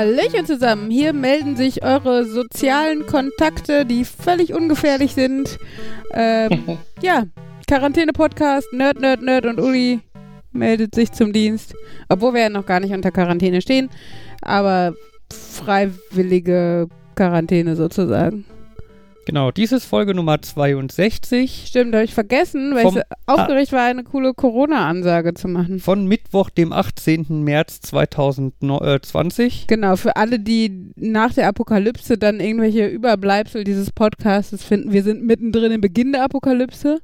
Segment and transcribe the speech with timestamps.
[0.00, 5.58] Hallöchen zusammen, hier melden sich eure sozialen Kontakte, die völlig ungefährlich sind.
[6.14, 7.24] Ähm, ja,
[7.68, 10.00] Quarantäne-Podcast, Nerd, Nerd, Nerd und Uli
[10.52, 11.74] meldet sich zum Dienst.
[12.08, 13.90] Obwohl wir ja noch gar nicht unter Quarantäne stehen,
[14.40, 14.94] aber
[15.30, 18.46] freiwillige Quarantäne sozusagen.
[19.30, 21.66] Genau, dies ist Folge Nummer 62.
[21.68, 25.78] Stimmt, habe ich vergessen, weil Vom- ich aufgeregt war, eine coole Corona-Ansage zu machen.
[25.78, 27.44] Von Mittwoch, dem 18.
[27.44, 29.68] März 2020.
[29.68, 35.24] Genau, für alle, die nach der Apokalypse dann irgendwelche Überbleibsel dieses Podcasts finden, wir sind
[35.24, 36.98] mittendrin im Beginn der Apokalypse.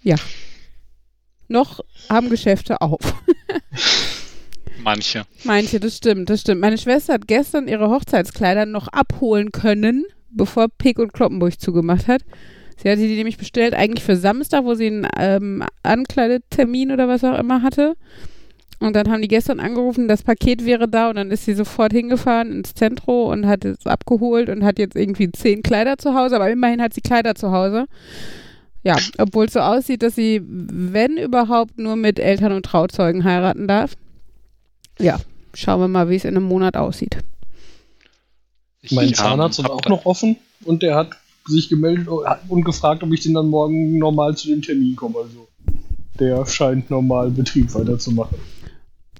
[0.00, 0.14] Ja.
[1.48, 3.00] Noch haben Geschäfte auf.
[4.84, 5.24] Manche.
[5.42, 6.60] Manche, das stimmt, das stimmt.
[6.60, 10.04] Meine Schwester hat gestern ihre Hochzeitskleider noch abholen können,
[10.34, 12.22] bevor Pick und Kloppenburg zugemacht hat.
[12.76, 17.22] Sie hatte die nämlich bestellt, eigentlich für Samstag, wo sie einen ähm, Ankleidetermin oder was
[17.22, 17.94] auch immer hatte.
[18.80, 21.92] Und dann haben die gestern angerufen, das Paket wäre da und dann ist sie sofort
[21.92, 26.34] hingefahren ins Zentrum und hat es abgeholt und hat jetzt irgendwie zehn Kleider zu Hause,
[26.34, 27.86] aber immerhin hat sie Kleider zu Hause.
[28.82, 33.68] Ja, obwohl es so aussieht, dass sie, wenn überhaupt, nur mit Eltern und Trauzeugen heiraten
[33.68, 33.94] darf.
[34.98, 35.20] Ja,
[35.54, 37.18] schauen wir mal, wie es in einem Monat aussieht.
[38.82, 41.10] Ich, Mein Zahnarzt ist auch noch offen und der hat
[41.46, 45.16] sich gemeldet und gefragt, ob ich denn dann morgen normal zu dem Termin komme.
[45.18, 45.46] Also
[46.18, 48.38] der scheint normal Betrieb weiterzumachen.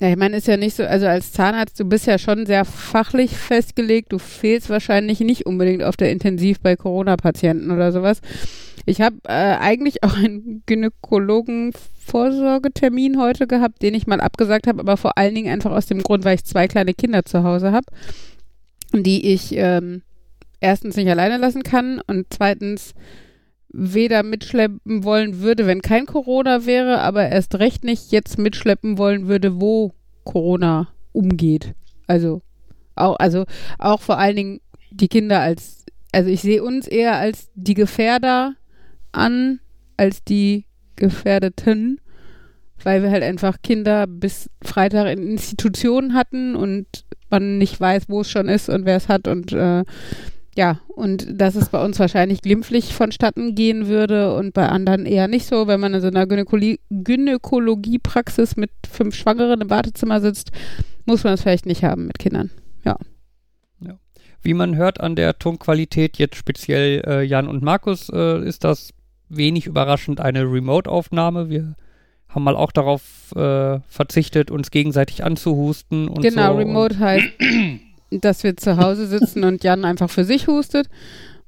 [0.00, 2.64] Ja, ich meine, ist ja nicht so, also als Zahnarzt, du bist ja schon sehr
[2.64, 4.12] fachlich festgelegt.
[4.12, 8.20] Du fehlst wahrscheinlich nicht unbedingt auf der Intensiv bei Corona-Patienten oder sowas.
[8.84, 14.96] Ich habe äh, eigentlich auch einen Gynäkologen-Vorsorgetermin heute gehabt, den ich mal abgesagt habe, aber
[14.96, 17.86] vor allen Dingen einfach aus dem Grund, weil ich zwei kleine Kinder zu Hause habe,
[18.92, 20.02] die ich ähm,
[20.60, 22.94] erstens nicht alleine lassen kann und zweitens
[23.72, 29.28] weder mitschleppen wollen würde, wenn kein Corona wäre, aber erst recht nicht jetzt mitschleppen wollen
[29.28, 29.92] würde, wo
[30.24, 31.74] Corona umgeht.
[32.06, 32.42] Also
[32.94, 33.44] auch, also
[33.78, 34.60] auch vor allen Dingen
[34.90, 38.54] die Kinder als, also ich sehe uns eher als die Gefährder
[39.12, 39.60] an,
[39.96, 40.66] als die
[40.96, 42.00] Gefährdeten,
[42.84, 46.86] weil wir halt einfach Kinder bis Freitag in Institutionen hatten und
[47.30, 49.84] man nicht weiß, wo es schon ist und wer es hat und äh,
[50.54, 55.26] ja, und dass es bei uns wahrscheinlich glimpflich vonstatten gehen würde und bei anderen eher
[55.26, 55.66] nicht so.
[55.66, 60.50] Wenn man in so einer Gynäkologie- Gynäkologiepraxis mit fünf Schwangeren im Wartezimmer sitzt,
[61.06, 62.50] muss man es vielleicht nicht haben mit Kindern.
[64.42, 68.92] Wie man hört an der Tonqualität, jetzt speziell äh, Jan und Markus, äh, ist das
[69.28, 71.48] wenig überraschend eine Remote-Aufnahme.
[71.48, 71.76] Wir
[72.34, 73.02] haben mal auch darauf
[73.36, 76.58] äh, verzichtet, uns gegenseitig anzuhusten und genau, so.
[76.58, 77.26] Remote heißt,
[78.10, 80.88] dass wir zu Hause sitzen und Jan einfach für sich hustet.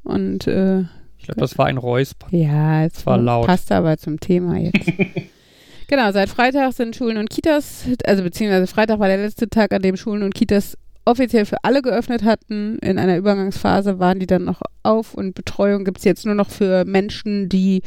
[0.03, 0.81] Und äh,
[1.19, 2.27] Ich glaube, das war ein Räusper.
[2.31, 3.47] ja, es war laut.
[3.47, 4.93] passt aber zum Thema jetzt.
[5.89, 9.83] genau, seit Freitag sind Schulen und Kitas, also beziehungsweise Freitag war der letzte Tag, an
[9.83, 12.78] dem Schulen und Kitas offiziell für alle geöffnet hatten.
[12.78, 16.50] In einer Übergangsphase waren die dann noch auf und Betreuung gibt es jetzt nur noch
[16.50, 17.83] für Menschen, die,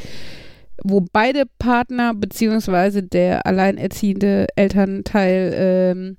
[0.83, 6.17] wo beide Partner beziehungsweise der alleinerziehende Elternteil ähm,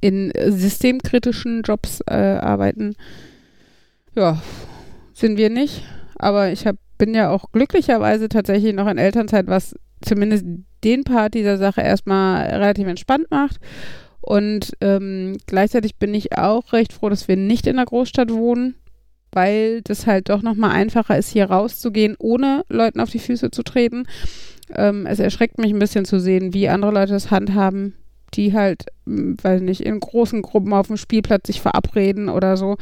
[0.00, 2.94] in systemkritischen Jobs äh, arbeiten.
[4.14, 4.42] Ja,
[5.14, 5.82] sind wir nicht.
[6.16, 10.44] Aber ich hab, bin ja auch glücklicherweise tatsächlich noch in Elternzeit, was zumindest
[10.84, 13.58] den Part dieser Sache erstmal relativ entspannt macht.
[14.20, 18.74] Und ähm, gleichzeitig bin ich auch recht froh, dass wir nicht in der Großstadt wohnen,
[19.36, 23.62] weil das halt doch nochmal einfacher ist, hier rauszugehen, ohne Leuten auf die Füße zu
[23.62, 24.04] treten.
[24.74, 27.94] Ähm, es erschreckt mich ein bisschen zu sehen, wie andere Leute das handhaben,
[28.32, 32.78] die halt, m, weiß nicht, in großen Gruppen auf dem Spielplatz sich verabreden oder so.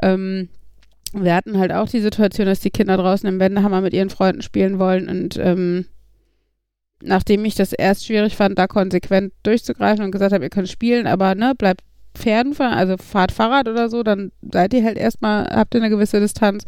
[0.00, 0.48] Ähm,
[1.12, 4.42] wir hatten halt auch die Situation, dass die Kinder draußen im Wendehammer mit ihren Freunden
[4.42, 5.86] spielen wollen und ähm,
[7.02, 11.08] nachdem ich das erst schwierig fand, da konsequent durchzugreifen und gesagt habe, ihr könnt spielen,
[11.08, 11.82] aber ne, bleibt
[12.16, 15.90] Pferden fahren, also fahrt Fahrrad oder so, dann seid ihr halt erstmal, habt ihr eine
[15.90, 16.64] gewisse Distanz.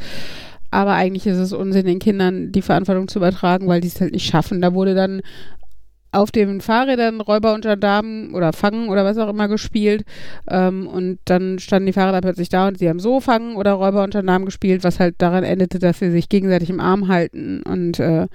[0.70, 4.12] Aber eigentlich ist es Unsinn, den Kindern die Verantwortung zu übertragen, weil die es halt
[4.12, 4.60] nicht schaffen.
[4.60, 5.22] Da wurde dann
[6.10, 10.04] auf den Fahrrädern Räuber und Gendarmen oder Fangen oder was auch immer gespielt.
[10.48, 14.04] Ähm, und dann standen die Fahrräder plötzlich da und sie haben so Fangen oder Räuber
[14.04, 18.00] und Gendarmen gespielt, was halt daran endete, dass sie sich gegenseitig im Arm halten und
[18.00, 18.26] äh,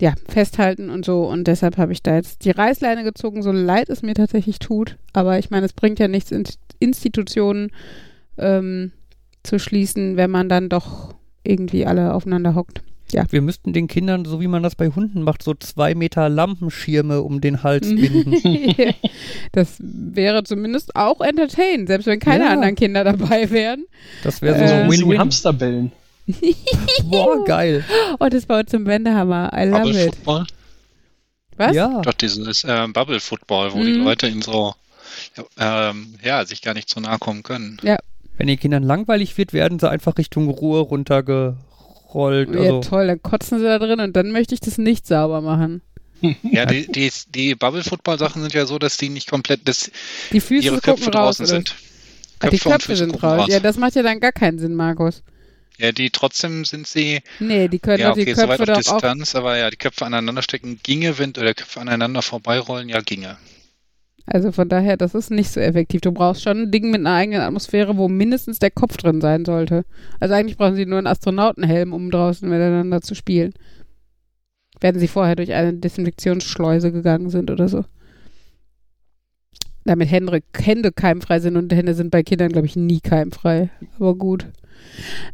[0.00, 1.24] ja, festhalten und so.
[1.26, 4.96] Und deshalb habe ich da jetzt die Reißleine gezogen, so leid es mir tatsächlich tut.
[5.12, 6.44] Aber ich meine, es bringt ja nichts, In
[6.78, 7.70] Institutionen
[8.38, 8.92] ähm,
[9.42, 11.14] zu schließen, wenn man dann doch
[11.44, 12.82] irgendwie alle aufeinander hockt.
[13.30, 17.22] Wir müssten den Kindern, so wie man das bei Hunden macht, so zwei Meter Lampenschirme
[17.22, 18.34] um den Hals binden.
[19.52, 22.50] das wäre zumindest auch entertainend, selbst wenn keine Ja.
[22.50, 23.84] anderen Kinder dabei wären.
[24.24, 25.18] Das wäre so Äh, Win-Win.
[25.20, 25.92] Hamsterbällen.
[27.04, 27.84] Boah, geil.
[28.18, 29.50] Und das baut zum Wendehammer.
[29.54, 30.14] I love Bubble it.
[30.16, 30.46] Football?
[31.56, 31.74] Was?
[31.74, 32.02] Ja.
[32.02, 34.04] Doch, dieses äh, Bubble Football, wo die Mhm.
[34.04, 34.74] Leute in so
[35.58, 37.78] Ja, ähm, ja, sich gar nicht so nahe kommen können.
[38.38, 42.50] Wenn den Kindern langweilig wird, werden sie einfach Richtung Ruhe runtergerollt.
[42.54, 45.40] Ja, Also, toll, dann kotzen sie da drin und dann möchte ich das nicht sauber
[45.40, 45.80] machen.
[46.42, 49.90] Ja, die, die, die Bubble-Football-Sachen sind ja so, dass die nicht komplett, dass
[50.32, 51.36] Die Füße ihre Köpfe raus.
[51.38, 51.54] draußen Oder?
[51.56, 51.74] sind.
[52.40, 53.46] Ah, die und Köpfe sind gucken raus.
[53.50, 55.22] Ja, das macht ja dann gar keinen Sinn, Markus.
[55.78, 58.92] Ja, die trotzdem sind sie, Nee, die können ja, die okay, weit Köpfe auf doch
[58.92, 59.00] auch.
[59.00, 63.36] Distanz, aber ja, die Köpfe aneinander stecken ginge, wenn, oder Köpfe aneinander vorbeirollen, ja, ginge.
[64.26, 66.00] Also von daher, das ist nicht so effektiv.
[66.00, 69.44] Du brauchst schon ein Ding mit einer eigenen Atmosphäre, wo mindestens der Kopf drin sein
[69.44, 69.84] sollte.
[70.18, 73.54] Also eigentlich brauchen sie nur einen Astronautenhelm, um draußen miteinander zu spielen.
[74.80, 77.84] Werden sie vorher durch eine Desinfektionsschleuse gegangen sind oder so.
[79.84, 83.70] Damit Hände, Hände keimfrei sind und Hände sind bei Kindern, glaube ich, nie keimfrei.
[84.00, 84.46] Aber gut.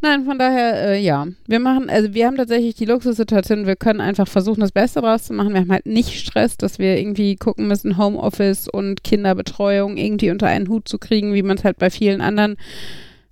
[0.00, 1.26] Nein, von daher, äh, ja.
[1.46, 5.24] Wir machen, also wir haben tatsächlich die Luxussituation, wir können einfach versuchen, das Beste draus
[5.24, 5.54] zu machen.
[5.54, 10.46] Wir haben halt nicht Stress, dass wir irgendwie gucken müssen, Homeoffice und Kinderbetreuung irgendwie unter
[10.46, 12.56] einen Hut zu kriegen, wie man es halt bei vielen anderen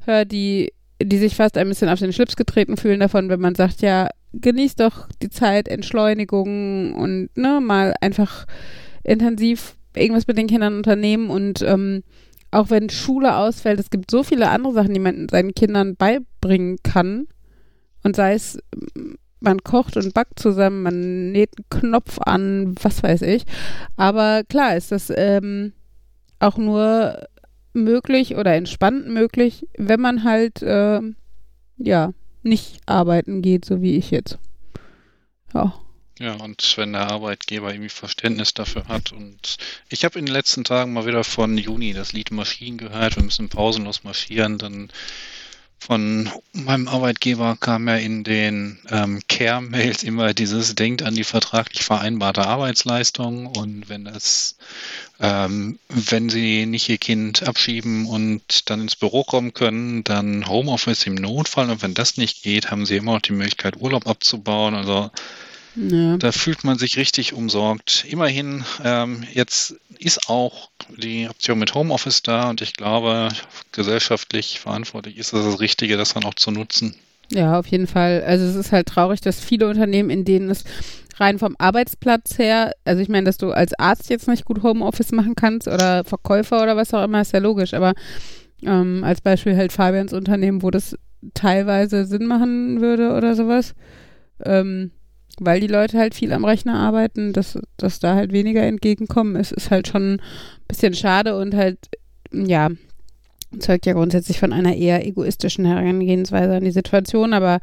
[0.07, 0.73] hört, die,
[1.03, 4.09] die sich fast ein bisschen auf den Schlips getreten fühlen davon, wenn man sagt, ja,
[4.33, 8.47] genießt doch die Zeit, Entschleunigung und ne, mal einfach
[9.03, 12.03] intensiv irgendwas mit den Kindern unternehmen und ähm,
[12.51, 16.79] auch wenn Schule ausfällt, es gibt so viele andere Sachen, die man seinen Kindern beibringen
[16.83, 17.29] kann.
[18.03, 18.59] Und sei es,
[18.95, 23.45] mm, man kocht und backt zusammen, man näht einen Knopf an, was weiß ich.
[23.97, 25.73] Aber klar ist das ähm,
[26.39, 27.27] auch nur
[27.73, 31.17] möglich oder entspannt möglich, wenn man halt, ähm,
[31.79, 32.13] ja,
[32.43, 34.39] nicht arbeiten geht, so wie ich jetzt.
[35.55, 35.75] Ja.
[36.21, 39.11] Ja, und wenn der Arbeitgeber irgendwie Verständnis dafür hat.
[39.11, 39.57] Und
[39.89, 43.17] ich habe in den letzten Tagen mal wieder von Juni das Lied Maschinen gehört.
[43.17, 44.59] Wir müssen pausenlos marschieren.
[44.59, 44.91] Dann
[45.79, 51.85] von meinem Arbeitgeber kam ja in den ähm, Care-Mails immer dieses Denkt an die vertraglich
[51.85, 54.59] vereinbarte Arbeitsleistung und wenn das,
[55.21, 61.07] ähm, wenn Sie nicht Ihr Kind abschieben und dann ins Büro kommen können, dann Homeoffice
[61.07, 64.75] im Notfall und wenn das nicht geht, haben Sie immer noch die Möglichkeit Urlaub abzubauen.
[64.75, 65.11] Also
[65.77, 66.17] ja.
[66.17, 68.05] da fühlt man sich richtig umsorgt.
[68.09, 73.29] Immerhin, ähm, jetzt ist auch die Option mit Homeoffice da und ich glaube,
[73.73, 76.95] gesellschaftlich verantwortlich ist es das Richtige, das dann auch zu nutzen.
[77.33, 78.25] Ja, auf jeden Fall.
[78.27, 80.65] Also es ist halt traurig, dass viele Unternehmen, in denen es
[81.17, 85.13] rein vom Arbeitsplatz her, also ich meine, dass du als Arzt jetzt nicht gut Homeoffice
[85.13, 87.93] machen kannst oder Verkäufer oder was auch immer, ist ja logisch, aber
[88.63, 90.97] ähm, als Beispiel halt Fabians Unternehmen, wo das
[91.35, 93.75] teilweise Sinn machen würde oder sowas,
[94.45, 94.91] ähm,
[95.41, 99.53] weil die Leute halt viel am Rechner arbeiten, dass, dass da halt weniger entgegenkommen ist,
[99.53, 100.21] ist halt schon ein
[100.69, 101.79] bisschen schade und halt,
[102.33, 102.69] ja,
[103.59, 107.33] zeugt ja grundsätzlich von einer eher egoistischen Herangehensweise an die Situation.
[107.33, 107.59] Aber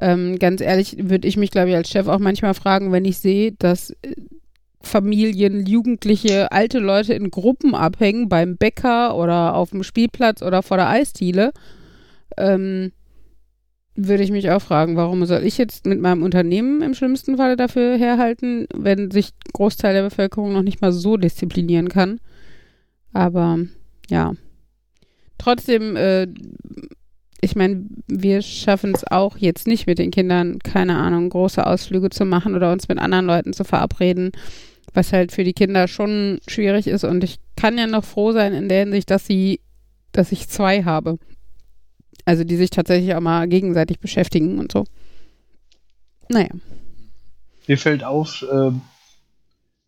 [0.00, 3.18] ähm, ganz ehrlich würde ich mich, glaube ich, als Chef auch manchmal fragen, wenn ich
[3.18, 4.14] sehe, dass äh,
[4.82, 10.78] Familien, Jugendliche, alte Leute in Gruppen abhängen beim Bäcker oder auf dem Spielplatz oder vor
[10.78, 11.52] der Eisdiele,
[12.36, 12.92] ähm,
[13.94, 17.56] würde ich mich auch fragen, warum soll ich jetzt mit meinem Unternehmen im schlimmsten Falle
[17.56, 22.20] dafür herhalten, wenn sich ein Großteil der Bevölkerung noch nicht mal so disziplinieren kann.
[23.12, 23.58] Aber
[24.08, 24.32] ja,
[25.38, 26.28] trotzdem, äh,
[27.40, 32.10] ich meine, wir schaffen es auch jetzt nicht mit den Kindern, keine Ahnung, große Ausflüge
[32.10, 34.30] zu machen oder uns mit anderen Leuten zu verabreden,
[34.94, 37.04] was halt für die Kinder schon schwierig ist.
[37.04, 39.60] Und ich kann ja noch froh sein in der Hinsicht, dass sie,
[40.12, 41.18] dass ich zwei habe.
[42.30, 44.84] Also die sich tatsächlich auch mal gegenseitig beschäftigen und so.
[46.28, 46.50] Naja.
[47.66, 48.82] Mir fällt auf, ähm,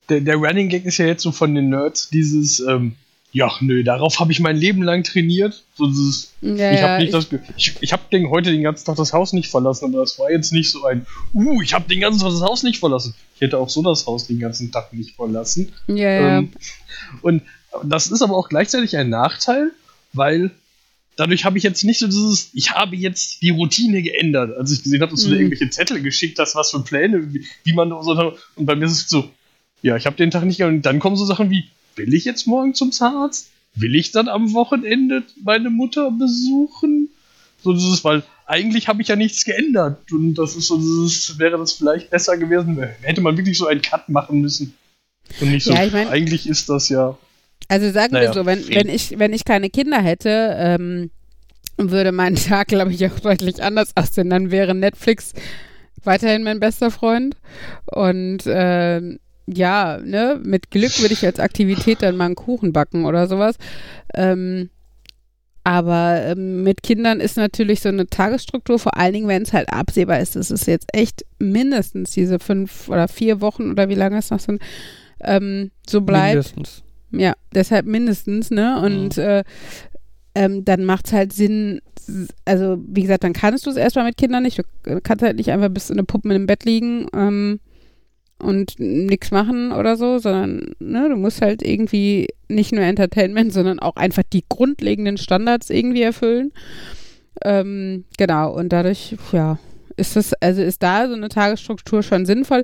[0.08, 2.96] der, der Running Gag ist ja jetzt so von den Nerds dieses, ähm,
[3.30, 5.62] ja, nö, darauf habe ich mein Leben lang trainiert.
[5.76, 8.86] So dieses, Ja, ich ja, habe nicht ich- ich, ich habe den heute den ganzen
[8.86, 11.88] Tag das Haus nicht verlassen, aber das war jetzt nicht so ein, uh, ich habe
[11.88, 13.14] den ganzen Tag das Haus nicht verlassen.
[13.36, 15.70] Ich hätte auch so das Haus den ganzen Tag nicht verlassen.
[15.86, 16.38] Ja, ja.
[16.38, 16.50] Ähm,
[17.22, 17.42] und
[17.84, 19.70] das ist aber auch gleichzeitig ein Nachteil,
[20.12, 20.50] weil
[21.16, 24.56] dadurch habe ich jetzt nicht so dieses, ich habe jetzt die Routine geändert.
[24.56, 25.32] Als ich gesehen habe, dass du Mhm.
[25.32, 28.34] da irgendwelche Zettel geschickt hast, was für Pläne, wie, wie man so.
[28.56, 29.30] Und bei mir ist es so,
[29.82, 30.76] ja, ich habe den Tag nicht geändert.
[30.78, 31.64] Und dann kommen so Sachen wie,
[31.96, 33.48] will ich jetzt morgen zum Zahnarzt?
[33.74, 37.08] Will ich dann am Wochenende meine Mutter besuchen?
[37.62, 40.10] So dieses, weil eigentlich habe ich ja nichts geändert.
[40.12, 43.80] Und das ist so, dieses, wäre das vielleicht besser gewesen, hätte man wirklich so einen
[43.82, 44.74] Cut machen müssen.
[45.40, 47.16] Und nicht so, Ja, ich mein- eigentlich ist das ja.
[47.68, 51.10] Also sagen Naja, wir so, wenn, wenn, ich, wenn ich keine Kinder hätte, ähm,
[51.76, 54.30] würde mein Tag, glaube ich, auch deutlich anders aussehen.
[54.30, 55.32] Dann wäre Netflix
[56.04, 57.36] weiterhin mein bester Freund.
[57.86, 63.04] Und ähm, ja, ne, mit Glück würde ich als Aktivität dann mal einen Kuchen backen
[63.04, 63.56] oder sowas.
[64.14, 64.70] Ähm,
[65.64, 69.72] aber ähm, mit Kindern ist natürlich so eine Tagesstruktur, vor allen Dingen, wenn es halt
[69.72, 74.18] absehbar ist, dass es jetzt echt mindestens diese fünf oder vier Wochen oder wie lange
[74.18, 74.60] es noch sind,
[75.20, 76.82] ähm, so bleibt mindestens.
[77.12, 78.80] Ja, deshalb mindestens, ne?
[78.82, 79.44] Und äh,
[80.34, 81.80] ähm, dann macht es halt Sinn,
[82.44, 84.58] also wie gesagt, dann kannst du es erstmal mit Kindern nicht.
[84.84, 87.60] Du kannst halt nicht einfach bis in eine Puppe im Bett liegen ähm,
[88.38, 93.78] und nichts machen oder so, sondern ne, du musst halt irgendwie nicht nur Entertainment, sondern
[93.78, 96.52] auch einfach die grundlegenden Standards irgendwie erfüllen.
[97.44, 99.58] Ähm, genau, und dadurch, ja,
[99.96, 102.62] ist das, also ist da so eine Tagesstruktur schon sinnvoll.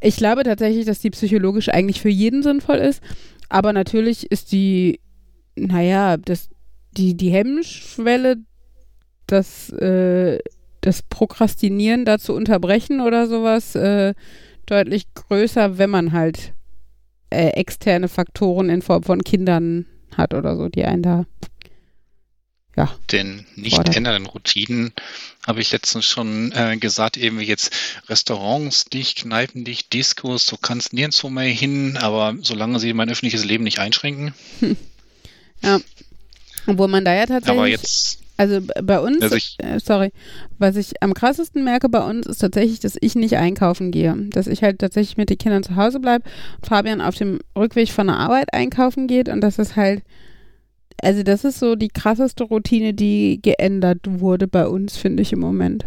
[0.00, 3.02] Ich glaube tatsächlich, dass die psychologisch eigentlich für jeden sinnvoll ist,
[3.52, 5.00] aber natürlich ist die,
[5.56, 6.48] naja, das,
[6.96, 8.38] die, die Hemmschwelle,
[9.26, 10.38] das, äh,
[10.80, 14.14] das Prokrastinieren da zu unterbrechen oder sowas, äh,
[14.64, 16.54] deutlich größer, wenn man halt
[17.28, 19.84] äh, externe Faktoren in Form von Kindern
[20.16, 21.26] hat oder so, die einen da.
[23.10, 23.96] Den nicht Fordert.
[23.96, 24.92] ändernden Routinen
[25.46, 27.74] habe ich letztens schon äh, gesagt, eben wie jetzt
[28.08, 33.44] Restaurants dicht, Kneipen dicht, Diskos, du kannst nirgendwo mehr hin, aber solange sie mein öffentliches
[33.44, 34.32] Leben nicht einschränken.
[36.66, 37.58] Obwohl man da ja tatsächlich.
[37.58, 40.10] Aber jetzt, Also bei uns, Also äh, sorry,
[40.58, 44.16] was ich am krassesten merke bei uns ist tatsächlich, dass ich nicht einkaufen gehe.
[44.30, 46.24] Dass ich halt tatsächlich mit den Kindern zu Hause bleibe
[46.56, 50.02] und Fabian auf dem Rückweg von der Arbeit einkaufen geht und das ist halt,
[51.02, 55.40] also das ist so die krasseste Routine, die geändert wurde bei uns, finde ich im
[55.40, 55.84] Moment.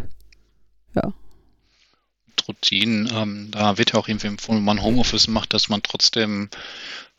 [2.48, 6.48] Routinen, ähm, da wird ja auch irgendwie empfohlen, wenn man Homeoffice macht, dass man trotzdem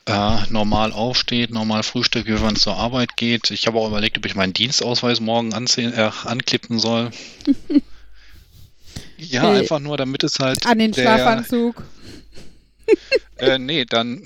[0.05, 3.51] äh, normal aufsteht, normal frühstückt, wie man zur Arbeit geht.
[3.51, 7.11] Ich habe auch überlegt, ob ich meinen Dienstausweis morgen äh, anklippen soll.
[9.17, 9.59] ja, Hey.
[9.59, 11.83] einfach nur, damit es halt An den der, Schlafanzug.
[13.37, 14.25] Äh, nee, dann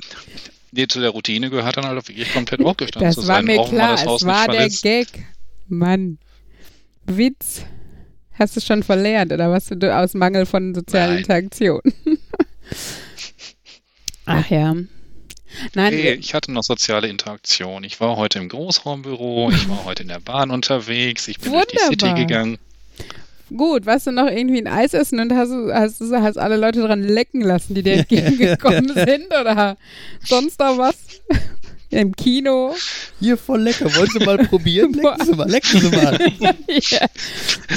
[0.71, 3.59] nee, zu der Routine gehört dann halt wirklich komplett aufgestanden Das zu war sein, mir
[3.59, 4.69] auch wenn man klar, das Haus es war der.
[4.69, 5.07] Gag.
[5.67, 6.17] Mann.
[7.05, 7.63] Witz.
[8.33, 11.19] Hast du schon verlernt oder was du aus Mangel von sozialen Nein.
[11.19, 11.81] Interaktion?
[14.25, 14.73] Ach ja.
[15.75, 17.83] Nein, Nee, ich hatte noch soziale Interaktion.
[17.83, 21.65] Ich war heute im Großraumbüro, ich war heute in der Bahn unterwegs, ich bin durch
[21.67, 22.15] die City Wunderbar.
[22.15, 22.57] gegangen.
[23.55, 27.03] Gut, warst du noch irgendwie ein Eis essen und hast, hast, hast alle Leute dran
[27.03, 29.77] lecken lassen, die dir entgegengekommen sind oder
[30.23, 30.95] sonst noch was?
[31.89, 32.73] Im Kino?
[33.19, 33.93] Hier voll lecker.
[33.93, 34.93] Wollen Sie mal probieren?
[34.93, 36.17] Lecken Sie mal, lecken Sie mal.
[36.69, 36.99] ja.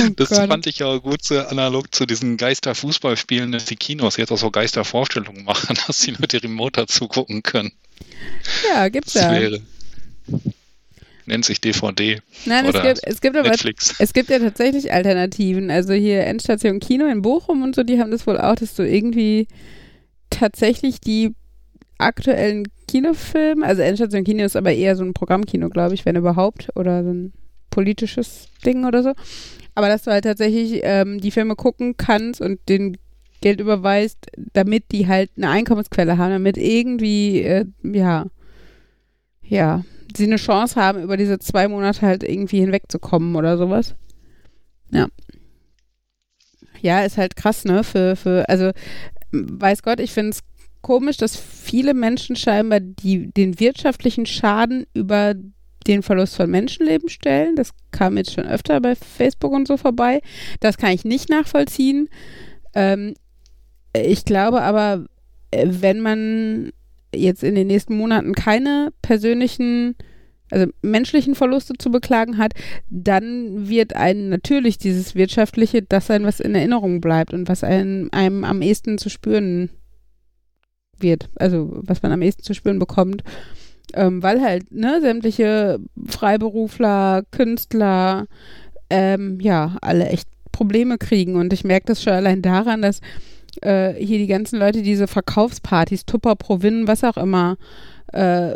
[0.05, 0.47] Oh Das Gott.
[0.47, 4.53] fand ich ja gut so analog zu diesen Geisterfußballspielen, dass die Kinos jetzt auch so
[4.53, 7.73] Geistervorstellungen machen, dass die Leute remote dazu gucken können.
[8.69, 9.33] ja, gibt's Das ja.
[9.33, 9.61] wäre.
[11.27, 12.21] Nennt sich DVD.
[12.45, 13.95] Nein, es oder gibt, es gibt aber Netflix.
[13.99, 15.71] Es gibt ja tatsächlich Alternativen.
[15.71, 18.83] Also hier Endstation Kino in Bochum und so, die haben das wohl auch, dass du
[18.83, 19.49] irgendwie
[20.31, 21.35] tatsächlich die
[21.99, 26.69] aktuellen Kinofilme, also Endstation Kino ist aber eher so ein Programmkino, glaube ich, wenn überhaupt,
[26.75, 27.33] oder so ein
[27.71, 29.13] politisches Ding oder so.
[29.75, 32.97] Aber dass du halt tatsächlich ähm, die Filme gucken kannst und den
[33.41, 38.27] Geld überweist, damit die halt eine Einkommensquelle haben, damit irgendwie, äh, ja,
[39.43, 39.85] ja,
[40.17, 43.95] sie eine Chance haben, über diese zwei Monate halt irgendwie hinwegzukommen oder sowas.
[44.91, 45.09] Ja.
[46.81, 47.83] Ja, ist halt krass, ne?
[47.83, 48.73] Für, für, also,
[49.33, 50.41] weiß Gott, ich finde es
[50.83, 55.35] komisch, dass viele Menschen scheinbar die, den wirtschaftlichen Schaden über
[55.87, 57.57] den Verlust von Menschenleben stellen.
[57.57, 60.21] Das kam jetzt schon öfter bei Facebook und so vorbei.
[60.61, 62.09] Das kann ich nicht nachvollziehen.
[62.75, 63.15] Ähm,
[63.95, 65.07] ich glaube aber,
[65.51, 66.73] äh, wenn man
[67.17, 69.97] jetzt in den nächsten Monaten keine persönlichen,
[70.51, 72.53] also menschlichen Verluste zu beklagen hat,
[72.91, 78.09] dann wird einem natürlich dieses Wirtschaftliche das sein, was in Erinnerung bleibt und was einem,
[78.13, 79.71] einem am ehesten zu spüren
[80.99, 81.29] wird.
[81.37, 83.23] Also was man am ehesten zu spüren bekommt.
[83.95, 88.27] Ähm, weil halt, ne, sämtliche Freiberufler, Künstler,
[88.91, 91.37] ähm, ja, alle echt Probleme kriegen.
[91.37, 93.01] Und ich merke das schon allein daran, dass
[93.63, 97.57] äh, hier die ganzen Leute diese Verkaufspartys, Tupper, Provin, was auch immer,
[98.13, 98.55] äh,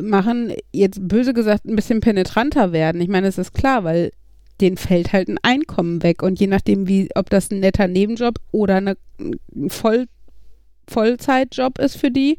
[0.00, 3.00] machen, jetzt böse gesagt ein bisschen penetranter werden.
[3.00, 4.12] Ich meine, es ist klar, weil
[4.60, 6.22] denen fällt halt ein Einkommen weg.
[6.22, 10.06] Und je nachdem, wie, ob das ein netter Nebenjob oder eine, ein Voll,
[10.88, 12.38] Vollzeitjob ist für die,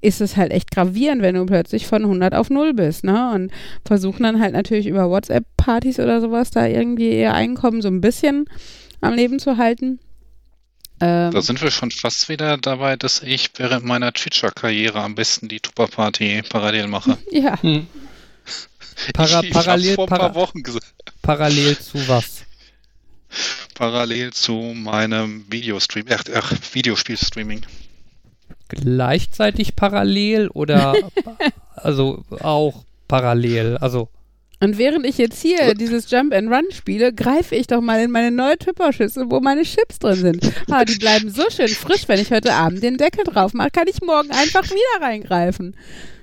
[0.00, 3.32] ist es halt echt gravierend, wenn du plötzlich von 100 auf 0 bist, ne?
[3.34, 3.52] Und
[3.84, 8.46] versuchen dann halt natürlich über WhatsApp-Partys oder sowas da irgendwie ihr Einkommen so ein bisschen
[9.00, 10.00] am Leben zu halten.
[11.02, 15.48] Ähm, Da sind wir schon fast wieder dabei, dass ich während meiner Twitcher-Karriere am besten
[15.48, 17.18] die Tupper-Party parallel mache.
[17.32, 17.88] ja, Hm.
[19.14, 20.86] Para, ich, ich parallel, vor ein paar para, Wochen gesagt.
[21.22, 22.42] parallel zu was?
[23.74, 27.66] Parallel zu meinem Videostream, ach, ach Videospielstreaming.
[28.68, 30.94] Gleichzeitig parallel oder
[31.74, 33.76] also auch parallel?
[33.78, 34.08] Also
[34.62, 38.12] Und während ich jetzt hier dieses Jump and Run spiele, greife ich doch mal in
[38.12, 40.52] meine neue Tupperschüssel, wo meine Chips drin sind.
[40.70, 43.88] Ah, die bleiben so schön frisch, wenn ich heute Abend den Deckel drauf mache, kann
[43.88, 45.74] ich morgen einfach wieder reingreifen.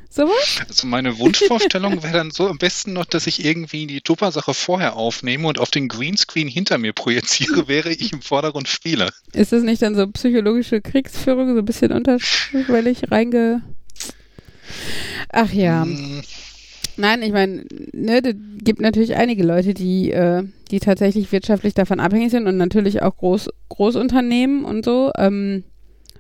[0.09, 0.61] Sowas?
[0.69, 4.95] Also meine Wunschvorstellung wäre dann so am besten noch, dass ich irgendwie die Tupper-Sache vorher
[4.95, 9.09] aufnehme und auf den Greenscreen hinter mir projiziere, wäre ich im Vordergrund spiele.
[9.33, 13.63] Ist das nicht dann so psychologische Kriegsführung, so ein bisschen unterschwellig reinge...
[15.31, 15.83] Ach ja.
[15.83, 16.23] Hm,
[16.99, 17.63] Nein, ich meine,
[17.93, 22.57] ne, es gibt natürlich einige Leute, die, äh, die tatsächlich wirtschaftlich davon abhängig sind und
[22.57, 25.09] natürlich auch Groß, Großunternehmen und so.
[25.17, 25.63] Ähm,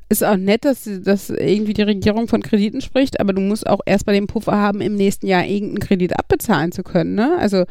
[0.07, 3.81] ist auch nett, dass, dass irgendwie die Regierung von Krediten spricht, aber du musst auch
[3.85, 7.13] erstmal den Puffer haben, im nächsten Jahr irgendeinen Kredit abbezahlen zu können.
[7.13, 7.37] Ne?
[7.37, 7.65] Also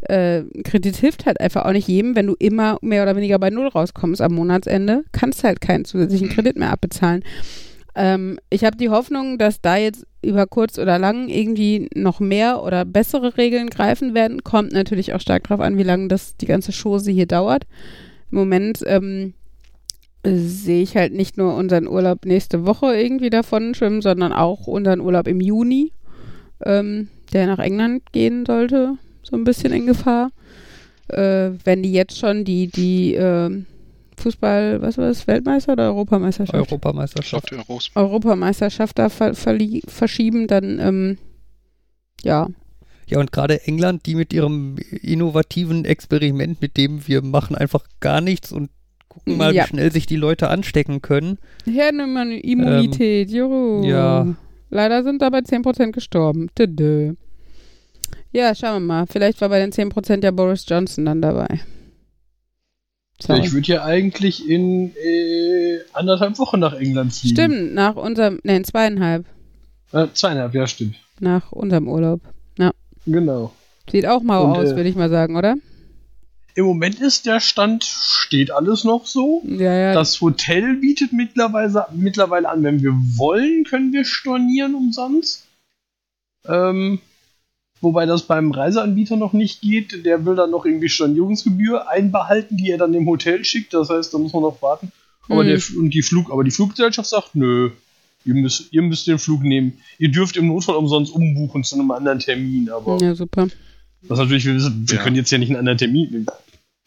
[0.00, 3.50] äh, Kredit hilft halt einfach auch nicht jedem, wenn du immer mehr oder weniger bei
[3.50, 7.22] Null rauskommst am Monatsende, kannst halt keinen zusätzlichen Kredit mehr abbezahlen.
[7.94, 12.62] Ähm, ich habe die Hoffnung, dass da jetzt über kurz oder lang irgendwie noch mehr
[12.62, 14.42] oder bessere Regeln greifen werden.
[14.42, 17.64] Kommt natürlich auch stark darauf an, wie lange das die ganze Chose hier dauert.
[18.30, 19.34] Im Moment ähm,
[20.24, 25.00] sehe ich halt nicht nur unseren Urlaub nächste Woche irgendwie davon schwimmen, sondern auch unseren
[25.00, 25.92] Urlaub im Juni,
[26.64, 30.30] ähm, der nach England gehen sollte, so ein bisschen in Gefahr.
[31.08, 33.50] Äh, wenn die jetzt schon die, die äh,
[34.18, 36.54] Fußball, was war das, Weltmeister oder Europameisterschaft?
[36.54, 37.52] Europameisterschaft.
[37.94, 41.18] Europameisterschaft da ver verlie- verschieben, dann ähm,
[42.22, 42.48] ja,
[43.06, 48.20] Ja, und gerade England, die mit ihrem innovativen Experiment, mit dem wir machen einfach gar
[48.20, 48.70] nichts und
[49.08, 49.64] gucken mal, Ja.
[49.64, 51.38] wie schnell sich die Leute anstecken können.
[51.64, 53.82] Herdenimmunität, juhu.
[53.84, 54.26] ja.
[54.70, 56.48] Leider sind dabei 10% gestorben.
[56.54, 57.14] Tüdö.
[58.32, 59.06] Ja, schauen wir mal.
[59.06, 61.60] Vielleicht war bei den 10% ja Boris Johnson dann dabei.
[63.20, 63.34] So.
[63.34, 67.34] Ich würde ja eigentlich in äh, anderthalb Wochen nach England fliegen.
[67.36, 69.26] Stimmt, nach unserem, nein, zweieinhalb,
[69.92, 70.94] Äh, zweieinhalb, ja, stimmt.
[71.18, 72.20] nach unserem Urlaub.
[73.06, 73.52] Genau.
[73.90, 75.56] Sieht auch mau Und, aus, äh, würde ich mal sagen, oder?
[76.54, 79.42] Im Moment ist der Stand, steht alles noch so.
[79.46, 79.92] Ja, ja.
[79.94, 85.46] Das Hotel bietet mittlerweile, mittlerweile an, wenn wir wollen, können wir stornieren umsonst.
[86.46, 87.00] Ähm,
[87.80, 90.04] wobei das beim Reiseanbieter noch nicht geht.
[90.04, 93.74] Der will dann noch irgendwie Stornierungsgebühr einbehalten, die er dann dem Hotel schickt.
[93.74, 94.92] Das heißt, da muss man noch warten.
[95.28, 95.48] Aber, Mhm.
[95.48, 97.70] der, und die Flug, aber die Fluggesellschaft sagt, nö,
[98.24, 99.78] ihr müsst, ihr müsst den Flug nehmen.
[99.98, 102.70] Ihr dürft im Notfall umsonst umbuchen zu einem anderen Termin.
[102.70, 103.48] Aber ja, super.
[104.02, 105.02] was natürlich, wir, wissen, wir Ja.
[105.04, 106.26] können jetzt ja nicht einen anderen Termin.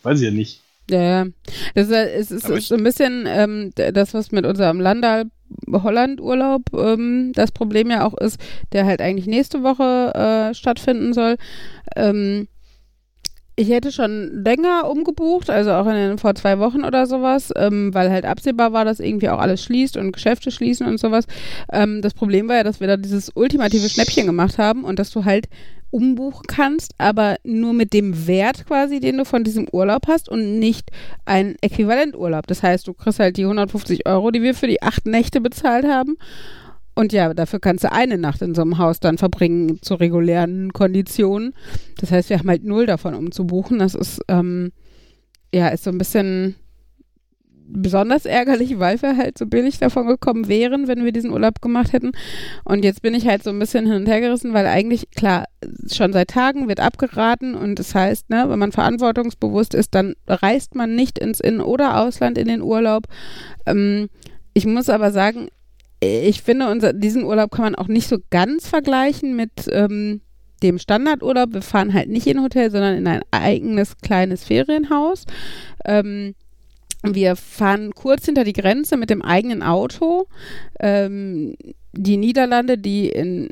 [0.03, 0.61] Weiß ich ja nicht.
[0.91, 1.25] Ja, ja.
[1.73, 5.25] Das ist, es ist, ist so ein bisschen ähm, das, was mit unserem Landal
[5.71, 8.39] Holland-Urlaub ähm, das Problem ja auch ist,
[8.71, 11.37] der halt eigentlich nächste Woche äh, stattfinden soll.
[11.95, 12.47] Ähm,
[13.61, 18.09] ich hätte schon länger umgebucht, also auch in vor zwei Wochen oder sowas, ähm, weil
[18.09, 21.25] halt absehbar war, dass irgendwie auch alles schließt und Geschäfte schließen und sowas.
[21.71, 25.11] Ähm, das Problem war ja, dass wir da dieses ultimative Schnäppchen gemacht haben und dass
[25.11, 25.47] du halt
[25.91, 30.57] umbuchen kannst, aber nur mit dem Wert quasi, den du von diesem Urlaub hast und
[30.57, 30.89] nicht
[31.25, 32.47] ein Äquivalenturlaub.
[32.47, 35.85] Das heißt, du kriegst halt die 150 Euro, die wir für die acht Nächte bezahlt
[35.85, 36.17] haben.
[36.93, 40.73] Und ja, dafür kannst du eine Nacht in so einem Haus dann verbringen zu regulären
[40.73, 41.53] Konditionen.
[41.99, 43.79] Das heißt, wir haben halt null davon, um zu buchen.
[43.79, 44.71] Das ist, ähm,
[45.53, 46.55] ja, ist so ein bisschen
[47.73, 51.93] besonders ärgerlich, weil wir halt so billig davon gekommen wären, wenn wir diesen Urlaub gemacht
[51.93, 52.11] hätten.
[52.63, 55.45] Und jetzt bin ich halt so ein bisschen hin und her gerissen, weil eigentlich, klar,
[55.91, 60.75] schon seit Tagen wird abgeraten und das heißt, ne, wenn man verantwortungsbewusst ist, dann reist
[60.75, 63.07] man nicht ins In- oder Ausland in den Urlaub.
[63.65, 64.09] Ähm,
[64.53, 65.47] ich muss aber sagen,
[66.01, 70.21] ich finde, unser, diesen Urlaub kann man auch nicht so ganz vergleichen mit ähm,
[70.63, 71.53] dem Standardurlaub.
[71.53, 75.25] Wir fahren halt nicht in ein Hotel, sondern in ein eigenes kleines Ferienhaus.
[75.85, 76.35] Ähm,
[77.03, 80.27] wir fahren kurz hinter die Grenze mit dem eigenen Auto.
[80.79, 81.55] Ähm,
[81.93, 83.49] die Niederlande, die in,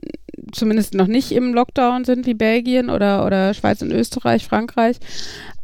[0.52, 4.98] zumindest noch nicht im Lockdown sind wie Belgien oder, oder Schweiz und Österreich, Frankreich.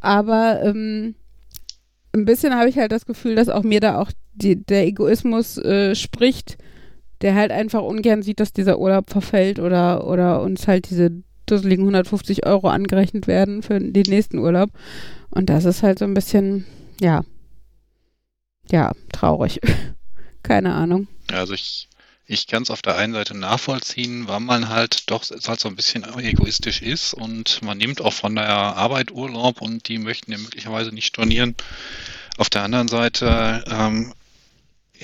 [0.02, 1.16] Aber ähm,
[2.14, 5.58] ein bisschen habe ich halt das Gefühl, dass auch mir da auch die, der Egoismus
[5.58, 6.58] äh, spricht,
[7.22, 11.86] der halt einfach ungern sieht, dass dieser Urlaub verfällt oder, oder uns halt diese dusseligen
[11.86, 14.72] 150 Euro angerechnet werden für den nächsten Urlaub.
[15.30, 16.66] Und das ist halt so ein bisschen,
[17.00, 17.24] ja,
[18.72, 19.60] ja, traurig.
[20.44, 21.08] Keine Ahnung.
[21.32, 21.90] Also ich,
[22.26, 25.76] ich kann es auf der einen Seite nachvollziehen, weil man halt doch halt so ein
[25.76, 30.38] bisschen egoistisch ist und man nimmt auch von der Arbeit Urlaub und die möchten ja
[30.38, 31.56] möglicherweise nicht stornieren.
[32.38, 34.14] Auf der anderen Seite, ähm,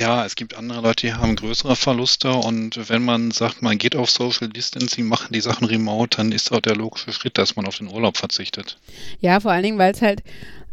[0.01, 3.95] ja, es gibt andere Leute, die haben größere Verluste und wenn man sagt, man geht
[3.95, 7.67] auf Social Distancing, machen die Sachen remote, dann ist auch der logische Schritt, dass man
[7.67, 8.79] auf den Urlaub verzichtet.
[9.19, 10.23] Ja, vor allen Dingen, weil es halt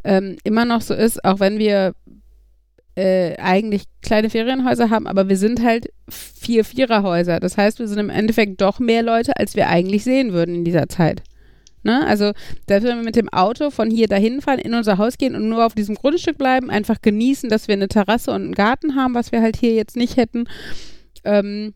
[0.02, 1.94] ähm, immer noch so ist, auch wenn wir
[2.94, 7.38] äh, eigentlich kleine Ferienhäuser haben, aber wir sind halt vier Viererhäuser.
[7.38, 10.64] Das heißt, wir sind im Endeffekt doch mehr Leute, als wir eigentlich sehen würden in
[10.64, 11.22] dieser Zeit.
[11.82, 12.06] Ne?
[12.06, 12.32] Also,
[12.66, 15.64] dass wir mit dem Auto von hier dahin fahren, in unser Haus gehen und nur
[15.64, 19.32] auf diesem Grundstück bleiben, einfach genießen, dass wir eine Terrasse und einen Garten haben, was
[19.32, 20.48] wir halt hier jetzt nicht hätten.
[21.24, 21.74] Ähm,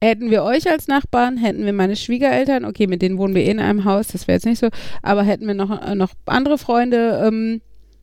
[0.00, 3.50] hätten wir euch als Nachbarn, hätten wir meine Schwiegereltern, okay, mit denen wohnen wir eh
[3.50, 4.68] in einem Haus, das wäre jetzt nicht so,
[5.00, 7.60] aber hätten wir noch, äh, noch andere Freunde ähm,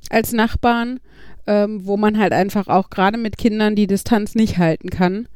[0.09, 1.01] als Nachbarn,
[1.45, 5.27] ähm, wo man halt einfach auch gerade mit Kindern die Distanz nicht halten kann.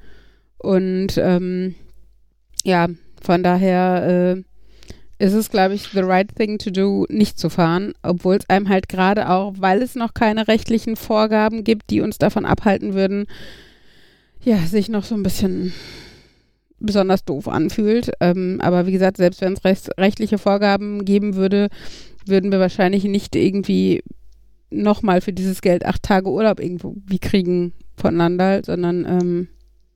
[0.58, 1.76] Und ähm,
[2.64, 2.88] ja,
[3.22, 4.44] von daher äh,
[5.24, 8.68] ist es, glaube ich, the right thing to do, nicht zu fahren, obwohl es einem
[8.68, 13.28] halt gerade auch, weil es noch keine rechtlichen Vorgaben gibt, die uns davon abhalten würden,
[14.44, 15.72] ja, sich noch so ein bisschen
[16.78, 18.12] besonders doof anfühlt.
[18.20, 21.70] Ähm, aber wie gesagt, selbst wenn es recht, rechtliche Vorgaben geben würde,
[22.26, 24.04] würden wir wahrscheinlich nicht irgendwie
[24.72, 29.48] nochmal für dieses Geld acht Tage Urlaub irgendwo wie kriegen voneinander, sondern ähm,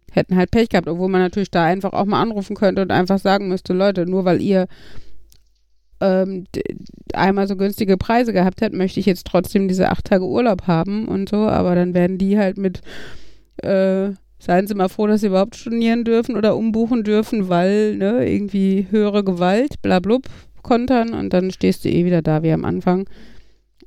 [0.09, 3.19] hätten halt Pech gehabt, obwohl man natürlich da einfach auch mal anrufen könnte und einfach
[3.19, 4.67] sagen müsste, Leute, nur weil ihr
[6.01, 6.45] ähm,
[7.13, 11.07] einmal so günstige Preise gehabt habt, möchte ich jetzt trotzdem diese acht Tage Urlaub haben
[11.07, 12.81] und so, aber dann werden die halt mit
[13.63, 18.29] äh, Seien Sie mal froh, dass Sie überhaupt studieren dürfen oder umbuchen dürfen, weil ne,
[18.29, 20.27] irgendwie höhere Gewalt, blablub,
[20.61, 23.09] kontern und dann stehst du eh wieder da wie am Anfang.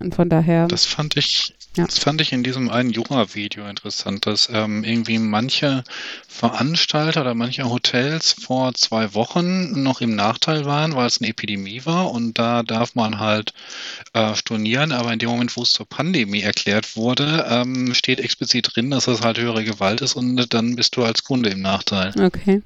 [0.00, 0.66] Und von daher.
[0.66, 1.86] Das fand ich, Ja.
[1.86, 5.84] das fand ich in diesem einen Jura-Video interessant, dass ähm, irgendwie manche
[6.26, 11.82] Veranstalter oder manche Hotels vor zwei Wochen noch im Nachteil waren, weil es eine Epidemie
[11.84, 13.54] war und da darf man halt
[14.12, 18.70] äh, stornieren, aber in dem Moment, wo es zur Pandemie erklärt wurde, ähm, steht explizit
[18.74, 22.12] drin, dass das halt höhere Gewalt ist und dann bist du als Kunde im Nachteil.
[22.20, 22.62] Okay.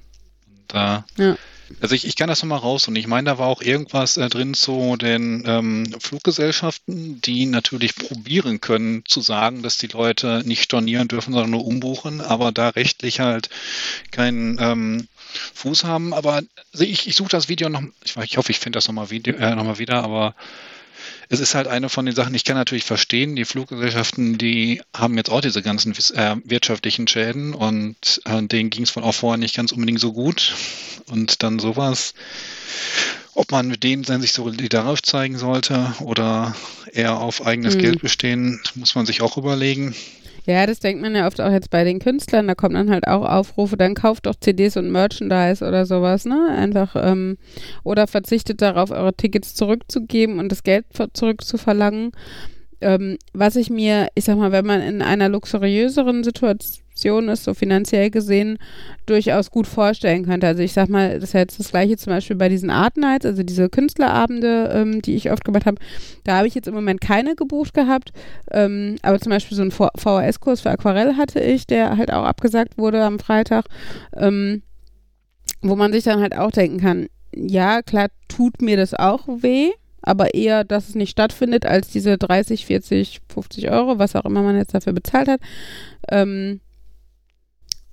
[0.69, 1.37] Da, Ja.
[1.81, 4.29] Also ich, ich kann das nochmal raus und ich meine, da war auch irgendwas äh,
[4.29, 10.63] drin zu den ähm, Fluggesellschaften, die natürlich probieren können zu sagen, dass die Leute nicht
[10.63, 13.49] stornieren dürfen, sondern nur umbuchen, aber da rechtlich halt
[14.11, 15.09] keinen ähm,
[15.55, 16.13] Fuß haben.
[16.13, 19.09] Aber also ich, ich suche das Video noch, ich, ich hoffe, ich finde das nochmal
[19.11, 20.35] äh, noch wieder, aber
[21.29, 25.17] es ist halt eine von den Sachen, ich kann natürlich verstehen, die Fluggesellschaften, die haben
[25.17, 29.39] jetzt auch diese ganzen äh, wirtschaftlichen Schäden und äh, denen ging es wohl auch vorher
[29.39, 30.55] nicht ganz unbedingt so gut.
[31.11, 32.15] Und dann sowas,
[33.35, 36.55] ob man mit denen dann sich solidarisch zeigen sollte oder
[36.93, 37.81] eher auf eigenes Mhm.
[37.81, 39.95] Geld bestehen, muss man sich auch überlegen.
[40.47, 43.09] Ja, das denkt man ja oft auch jetzt bei den Künstlern, da kommen dann halt
[43.09, 46.49] auch Aufrufe, dann kauft doch CDs und Merchandise oder sowas, ne?
[46.57, 47.39] Einfach, ähm,
[47.83, 52.13] oder verzichtet darauf, eure Tickets zurückzugeben und das Geld ver- zurückzuverlangen.
[52.81, 57.55] Ähm, was ich mir, ich sag mal, wenn man in einer luxuriöseren Situation ist, so
[57.55, 58.59] finanziell gesehen,
[59.07, 60.47] durchaus gut vorstellen könnte.
[60.47, 63.27] Also ich sag mal, das ist jetzt das gleiche zum Beispiel bei diesen Art Nights,
[63.27, 65.77] also diese Künstlerabende, ähm, die ich oft gemacht habe.
[66.25, 68.13] Da habe ich jetzt im Moment keine gebucht gehabt,
[68.51, 72.79] ähm, aber zum Beispiel so einen VHS-Kurs für Aquarell hatte ich, der halt auch abgesagt
[72.79, 73.67] wurde am Freitag,
[74.17, 74.63] ähm,
[75.63, 79.71] wo man sich dann halt auch denken kann, ja, klar tut mir das auch weh,
[80.03, 84.43] aber eher, dass es nicht stattfindet, als diese 30, 40, 50 Euro, was auch immer
[84.43, 85.41] man jetzt dafür bezahlt hat.
[86.11, 86.61] Ähm,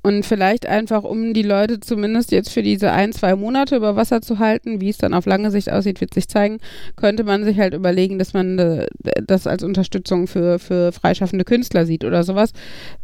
[0.03, 4.21] und vielleicht einfach, um die Leute zumindest jetzt für diese ein, zwei Monate über Wasser
[4.21, 6.57] zu halten, wie es dann auf lange Sicht aussieht, wird sich zeigen,
[6.95, 8.87] könnte man sich halt überlegen, dass man äh,
[9.25, 12.51] das als Unterstützung für, für freischaffende Künstler sieht oder sowas.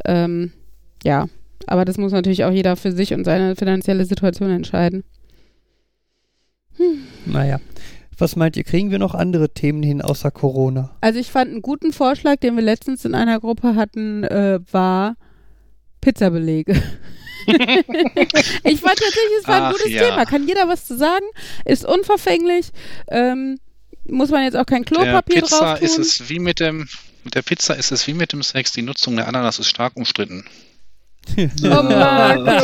[0.05, 0.51] Ähm,
[1.03, 1.27] ja,
[1.67, 5.03] aber das muss natürlich auch jeder für sich und seine finanzielle Situation entscheiden.
[7.25, 7.60] Naja.
[8.19, 10.89] Was meint ihr, kriegen wir noch andere Themen hin außer Corona?
[11.01, 15.17] Also ich fand einen guten Vorschlag, den wir letztens in einer Gruppe hatten, äh, war
[16.01, 16.73] Pizzabelege.
[17.47, 20.10] ich fand tatsächlich, es war ein Ach, gutes ja.
[20.10, 20.25] Thema.
[20.25, 21.25] Kann jeder was zu sagen?
[21.65, 22.71] Ist unverfänglich.
[23.10, 23.57] Ähm,
[24.05, 25.86] muss man jetzt auch kein Der Klopapier Pizza drauf tun.
[25.86, 26.88] ist es wie mit dem,
[27.23, 28.71] mit der Pizza ist es wie mit dem Sex.
[28.73, 30.45] Die Nutzung der Ananas ist stark umstritten.
[31.38, 31.41] Oh
[31.83, 32.63] Markus.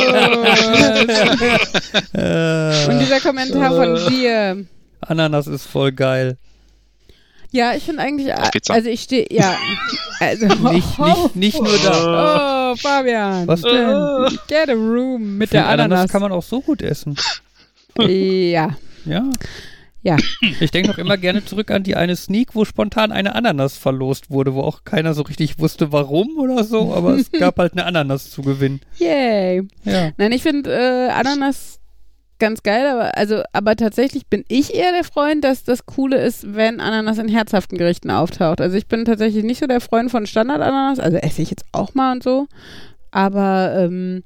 [2.14, 4.64] Äh, Und dieser Kommentar von dir.
[5.00, 6.38] Ananas ist voll geil.
[7.50, 8.74] Ja, ich finde eigentlich, Pizza.
[8.74, 9.56] also ich stehe, ja,
[10.20, 11.92] also, Nicht, nicht, nicht nur da.
[11.92, 14.38] oh, Fabian, Was denn?
[14.48, 16.10] get a room mit der Ananas.
[16.10, 17.16] kann man auch so gut essen.
[17.98, 19.30] ja, Ja.
[20.02, 20.18] Ja.
[20.60, 24.30] Ich denke noch immer gerne zurück an die eine Sneak, wo spontan eine Ananas verlost
[24.30, 27.86] wurde, wo auch keiner so richtig wusste, warum oder so, aber es gab halt eine
[27.86, 28.80] Ananas zu gewinnen.
[28.98, 29.62] yay.
[29.84, 30.10] Ja.
[30.18, 31.80] Nein, ich finde äh, Ananas
[32.38, 36.54] ganz geil, aber also, aber tatsächlich bin ich eher der Freund, dass das Coole ist,
[36.54, 38.60] wenn Ananas in herzhaften Gerichten auftaucht.
[38.60, 41.94] Also ich bin tatsächlich nicht so der Freund von Standard-Ananas, also esse ich jetzt auch
[41.94, 42.46] mal und so,
[43.10, 44.24] aber ähm,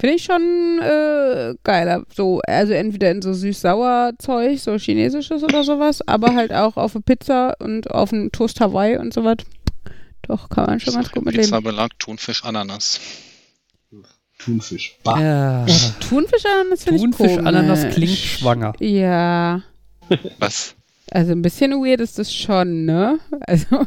[0.00, 2.04] finde ich schon äh, geiler.
[2.14, 6.94] So, also entweder in so süß-sauer Zeug, so chinesisches oder sowas, aber halt auch auf
[6.94, 9.36] eine Pizza und auf einen Toast Hawaii und sowas.
[10.22, 13.00] Doch, kann man schon ganz gut mit Pizza belag Thunfisch, Ananas.
[14.44, 14.98] Thunfisch.
[15.04, 15.20] Bah.
[15.20, 15.66] ja.
[16.00, 17.02] Thunfisch-Ananas finde ich.
[17.02, 18.72] Thunfisch-Ananas klingt schwanger.
[18.80, 19.62] Ja,
[20.38, 20.74] Was?
[21.10, 23.18] also ein bisschen weird ist das schon, ne?
[23.46, 23.86] Also,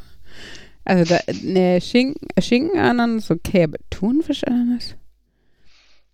[0.85, 4.95] also da, ne, Schinken, Schinken-Ananas, okay, aber Thunfisch-Ananas?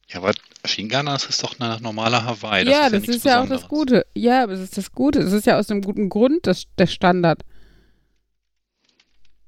[0.08, 0.34] Ja, aber
[0.66, 2.68] Shinganas ist doch eine normale Hawaii.
[2.68, 3.68] ja, das nichts ist ja auch das.
[3.68, 4.06] Gute.
[4.14, 5.20] Ja, aber es ist das Gute.
[5.20, 7.44] Es ist ja aus dem guten Grund das, der Standard.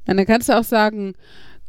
[0.07, 1.15] Und dann kannst du auch sagen,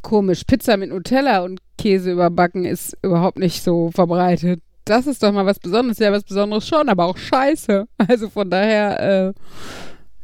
[0.01, 4.59] komisch, Pizza mit Nutella und Käse überbacken ist überhaupt nicht so verbreitet.
[4.85, 5.99] Das ist doch mal was Besonderes.
[5.99, 7.87] Ja, was Besonderes schon, aber auch scheiße.
[8.07, 9.33] Also von daher, äh,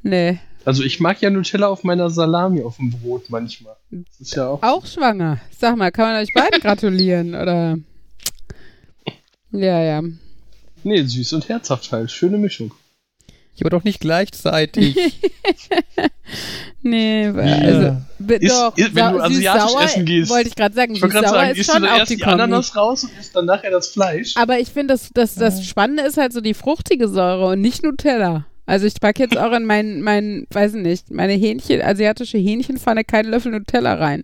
[0.01, 0.39] nee.
[0.65, 3.75] Also ich mag ja Nutella auf meiner Salami auf dem Brot manchmal.
[3.91, 4.63] Das ist ja auch.
[4.63, 5.39] Auch schwanger.
[5.55, 7.77] Sag mal, kann man euch beiden gratulieren, oder?
[9.51, 10.01] Ja, ja.
[10.83, 12.09] Nee, süß und herzhaft halt.
[12.09, 12.73] Schöne Mischung.
[13.55, 14.97] Ja, aber doch nicht gleichzeitig.
[16.83, 20.31] Nee, also, be- Ist- doch, ist- wenn du asiatisch süß-sauer, essen gehst.
[20.31, 22.21] Wollte ich gerade sagen, Ich süß-sauer sagen, ist du schon da auch erst die die
[22.21, 22.41] Kombi.
[22.41, 24.33] Ananas raus und isst dann nachher das Fleisch?
[24.35, 27.83] Aber ich finde, das, das, das Spannende ist halt so die fruchtige Säure und nicht
[27.83, 28.45] Nutella.
[28.65, 33.03] Also ich packe jetzt auch in mein, mein, weiß ich nicht, meine Hähnchen, asiatische Hähnchenpfanne
[33.03, 34.23] keinen Löffel Nutella rein.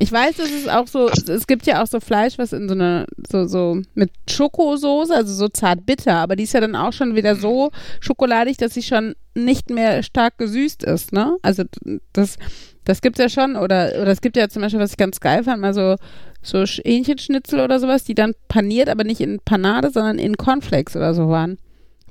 [0.00, 3.04] Ich weiß, es auch so, es gibt ja auch so Fleisch, was in so einer,
[3.30, 7.16] so, so mit Schokosoße, also so zart bitter, aber die ist ja dann auch schon
[7.16, 11.36] wieder so schokoladig, dass sie schon nicht mehr stark gesüßt ist, ne?
[11.42, 11.64] Also
[12.12, 12.36] das,
[12.84, 15.42] das gibt's ja schon, oder, oder es gibt ja zum Beispiel, was ich ganz geil
[15.42, 15.96] fand, mal so,
[16.42, 20.94] so Sch- Hähnchenschnitzel oder sowas, die dann paniert, aber nicht in Panade, sondern in Cornflakes
[20.94, 21.58] oder so waren.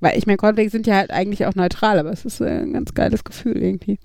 [0.02, 2.93] Weil ich meine, Cornflakes sind ja halt eigentlich auch neutral, aber es ist ein ganz
[2.93, 3.97] geiles Gefühl irgendwie.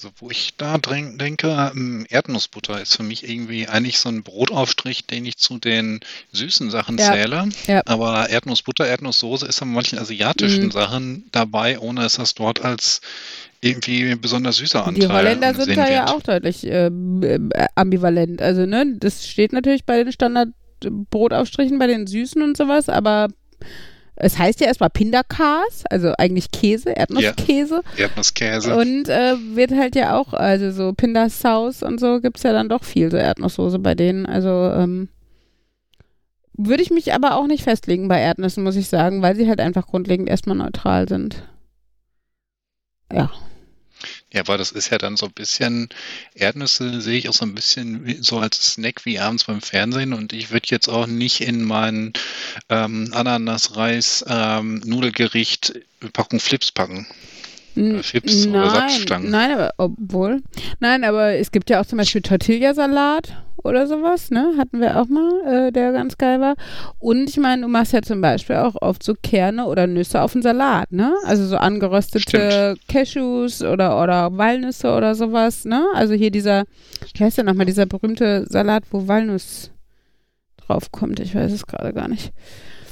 [0.00, 4.22] So, wo ich da drin denke, ähm, Erdnussbutter ist für mich irgendwie eigentlich so ein
[4.22, 6.00] Brotaufstrich, den ich zu den
[6.32, 7.12] süßen Sachen Ja.
[7.12, 7.50] zähle.
[7.66, 7.82] Ja.
[7.84, 10.70] Aber Erdnussbutter, Erdnusssoße ist an manchen asiatischen Mhm.
[10.70, 13.02] Sachen dabei, ohne dass das dort als
[13.60, 16.08] irgendwie besonders süßer Anteil Die Holländer sind da ja wird.
[16.16, 16.90] auch deutlich äh,
[17.74, 18.40] ambivalent.
[18.40, 23.28] Also, ne, das steht natürlich bei den Standard-Brotaufstrichen, bei den Süßen und sowas, aber
[24.22, 27.82] es heißt ja erstmal Pindakas, also eigentlich Käse, Erdnusskäse.
[27.96, 28.76] Erdnusskäse.
[28.76, 32.84] Und äh, wird halt ja auch, also so Pindasaus und so gibt's ja dann doch
[32.84, 34.26] viel, so Erdnusssoße bei denen.
[34.26, 35.08] Also, ähm,
[36.52, 39.60] würde ich mich aber auch nicht festlegen bei Erdnüssen, muss ich sagen, weil sie halt
[39.60, 41.42] einfach grundlegend erstmal neutral sind.
[43.10, 43.30] Ja.
[44.32, 45.88] Ja, aber das ist ja dann so ein bisschen,
[46.34, 50.12] Erdnüsse sehe ich auch so ein bisschen wie, so als Snack wie abends beim Fernsehen
[50.12, 52.12] und ich würde jetzt auch nicht in mein
[52.68, 55.80] ähm, Ananas-Reis-Nudelgericht
[56.12, 57.06] Packung Flips packen.
[57.76, 59.30] N- Chips oder Saftstangen.
[59.30, 60.42] nein, aber obwohl.
[60.80, 63.32] Nein, aber es gibt ja auch zum Beispiel Tortillasalat
[63.64, 64.54] oder sowas, ne?
[64.58, 66.54] Hatten wir auch mal, äh, der ganz geil war.
[66.98, 70.32] Und ich meine, du machst ja zum Beispiel auch oft so Kerne oder Nüsse auf
[70.32, 71.14] den Salat, ne?
[71.24, 75.84] Also so angeröstete Cashews oder, oder Walnüsse oder sowas, ne?
[75.94, 76.64] Also hier dieser,
[77.14, 79.70] wie heißt der nochmal, dieser berühmte Salat, wo Walnuss
[80.66, 81.20] draufkommt.
[81.20, 82.32] Ich weiß es gerade gar nicht.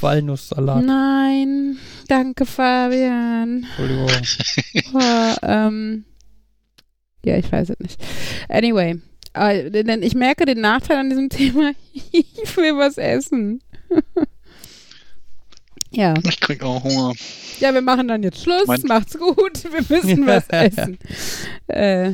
[0.01, 0.85] Walnusssalat.
[0.85, 1.77] Nein,
[2.09, 3.65] danke Fabian.
[3.65, 4.09] Entschuldigung.
[4.95, 6.05] Oh, ähm,
[7.25, 8.01] ja, ich weiß es nicht.
[8.49, 9.01] Anyway,
[9.35, 11.73] denn ich merke den Nachteil an diesem Thema.
[12.13, 13.61] ich will was essen.
[15.91, 16.15] ja.
[16.29, 17.13] Ich krieg auch Hunger.
[17.61, 18.67] Ja, wir machen dann jetzt Schluss.
[18.67, 19.65] Mein- Macht's gut.
[19.73, 20.99] Wir müssen was essen.
[21.69, 22.13] Äh,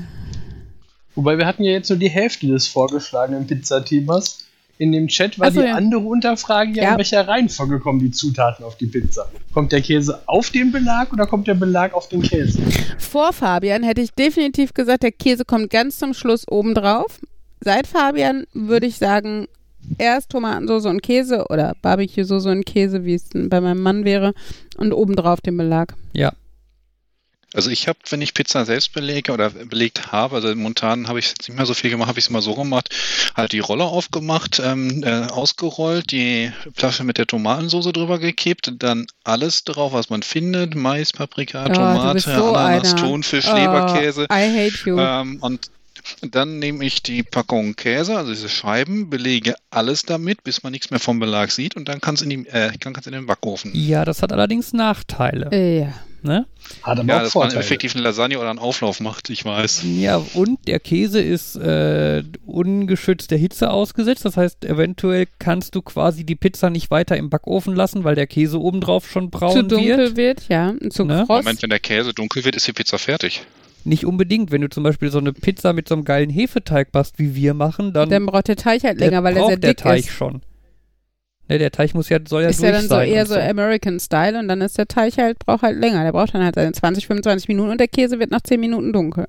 [1.16, 4.46] Wobei wir hatten ja jetzt nur die Hälfte des vorgeschlagenen Pizzathemas.
[4.76, 5.74] In dem Chat war so, die ja.
[5.74, 6.92] andere Unterfrage ja, Ja.
[6.92, 9.30] in welcher Reihenfolge kommen die Zutaten auf die Pizza.
[9.52, 12.60] Kommt der Käse auf den Belag oder kommt der Belag auf den Käse?
[12.98, 17.20] vor Fabian hätte ich definitiv gesagt, der Käse kommt ganz zum Schluss oben drauf.
[17.60, 19.46] Seit Fabian würde ich sagen,
[19.98, 24.34] erst Tomatensauce und Käse oder Barbecue-Soße und Käse, wie es denn bei meinem Mann wäre,
[24.76, 25.94] und obendrauf den Belag.
[26.12, 26.32] Ja.
[27.54, 31.28] Also ich habe, wenn ich Pizza selbst belege oder belegt habe, also momentan habe ich
[31.28, 32.88] jetzt nicht mehr so viel gemacht, habe ich es immer so gemacht,
[33.36, 39.06] halt die Rolle aufgemacht, ähm, äh, ausgerollt, die Flasche mit der Tomatensauce drüber gekippt, dann
[39.22, 42.96] alles drauf, was man findet, Mais, Paprika, Oh, Tomate, so Ananas, einer.
[43.02, 44.24] Thunfisch, Oh, Leberkäse.
[44.24, 44.98] I hate you.
[44.98, 45.70] Ähm, und
[46.22, 50.90] dann nehme ich die Packung Käse, also diese Scheiben, belege alles damit, bis man nichts
[50.90, 53.72] mehr vom Belag sieht und dann kann es in, die- äh, in den Backofen.
[53.74, 55.50] Ja, das hat allerdings Nachteile.
[55.54, 55.92] Ja.
[56.22, 56.46] Ne?
[56.82, 57.60] Hat aber Ja, auch dass man Vorteile.
[57.60, 59.82] effektiv eine Lasagne oder einen Auflauf macht, ich weiß.
[59.84, 64.24] Ja, und der Käse ist äh, ungeschützt der Hitze ausgesetzt.
[64.24, 68.26] Das heißt, eventuell kannst du quasi die Pizza nicht weiter im Backofen lassen, weil der
[68.26, 70.16] Käse obendrauf schon braun Zu dunkel wird.
[70.16, 70.72] wird, ja.
[70.88, 71.26] Zu Ne?
[71.28, 73.42] Moment, wenn der Käse dunkel wird, ist die Pizza fertig.
[73.84, 74.50] Nicht unbedingt.
[74.50, 77.54] Wenn du zum Beispiel so eine Pizza mit so einem geilen Hefeteig machst, wie wir
[77.54, 80.00] machen, dann, Dann braucht der Teig halt der länger, weil er sehr der dick Teig
[80.00, 80.10] ist.
[80.10, 80.42] schon.
[81.48, 83.34] Ne, der Teig muss ja, soll ja ist durch ja dann so eher und so
[83.34, 86.02] American Style und dann ist der Teig halt, braucht halt länger.
[86.02, 88.92] Der braucht dann halt seine 20, 25 Minuten und der Käse wird nach 10 Minuten
[88.92, 89.26] dunkel.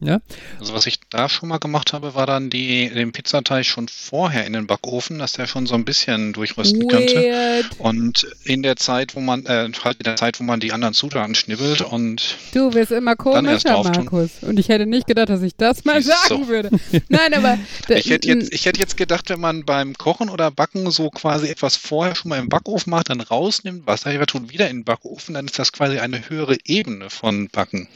[0.00, 0.20] Ja?
[0.60, 4.46] Also was ich da schon mal gemacht habe, war dann die, den Pizzateig schon vorher
[4.46, 7.14] in den Backofen, dass der schon so ein bisschen durchrösten könnte.
[7.14, 7.66] Weird.
[7.78, 10.94] Und in der Zeit, wo man, äh, halt in der Zeit, wo man die anderen
[10.94, 13.82] Zutaten schnibbelt und Du wirst immer komischer.
[13.82, 14.30] Markus.
[14.42, 16.70] Und ich hätte nicht gedacht, dass ich das mal sagen würde.
[17.08, 17.58] Nein, aber
[17.88, 21.48] ich hätte, jetzt, ich hätte jetzt gedacht, wenn man beim Kochen oder Backen so quasi
[21.48, 25.34] etwas vorher schon mal im Backofen macht, dann rausnimmt, Wasser tut wieder in den Backofen,
[25.34, 27.88] dann ist das quasi eine höhere Ebene von Backen.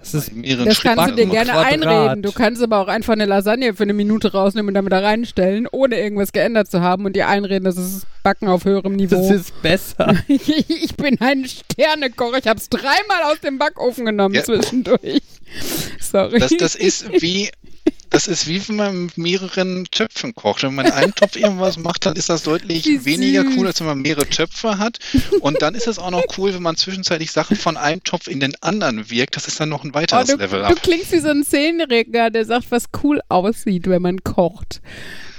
[0.00, 0.96] Das ist das Schritten.
[0.96, 1.72] kannst du dir gerne Quadrat.
[1.72, 2.22] einreden.
[2.22, 5.66] Du kannst aber auch einfach eine Lasagne für eine Minute rausnehmen und damit da reinstellen,
[5.70, 9.32] ohne irgendwas geändert zu haben und dir einreden, das ist Backen auf höherem das Niveau.
[9.32, 10.14] ist besser.
[10.28, 12.34] ich bin ein Sternekoch.
[12.36, 14.42] Ich habe es dreimal aus dem Backofen genommen Ja.
[14.44, 15.22] zwischendurch.
[16.00, 16.38] Sorry.
[16.38, 17.50] Das, das ist wie,
[18.10, 20.62] das ist wie wenn man mit mehreren Töpfen kocht.
[20.62, 23.86] Wenn man in einem Topf irgendwas macht, dann ist das deutlich weniger cool, als wenn
[23.86, 24.98] man mehrere Töpfe hat.
[25.40, 28.40] Und dann ist es auch noch cool, wenn man zwischenzeitlich Sachen von einem Topf in
[28.40, 29.36] den anderen wirkt.
[29.36, 30.82] Das ist dann noch ein Oh, weiteres du, Level du up.
[30.82, 34.80] klingst wie so ein Zehnjähriger, der sagt, was cool aussieht, wenn man kocht.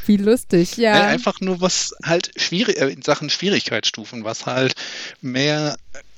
[0.08, 0.94] Wie lustig, ja.
[0.94, 4.74] Nein, einfach nur was halt schwierig, äh, in Sachen Schwierigkeitsstufen, was halt
[5.22, 5.76] mehr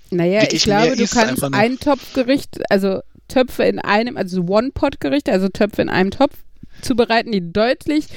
[0.10, 5.82] Naja, ich glaube, du kannst ein Topfgericht, also Töpfe in einem, also One-Pot-Gerichte, also Töpfe
[5.82, 6.36] in einem Topf
[6.82, 8.08] zubereiten, die deutlich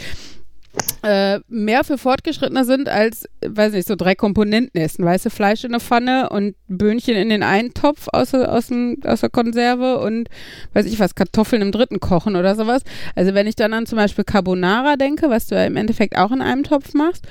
[1.03, 5.05] äh, mehr für Fortgeschrittene sind als, weiß nicht, so drei Komponenten essen.
[5.05, 8.71] Weißt du, Fleisch in der Pfanne und Böhnchen in den einen Topf aus, der- aus,
[9.05, 10.29] aus der Konserve und,
[10.73, 12.83] weiß ich was, Kartoffeln im dritten kochen oder sowas.
[13.15, 16.33] Also wenn ich dann an zum Beispiel Carbonara denke, was du ja im Endeffekt auch
[16.33, 17.25] in einem Topf machst,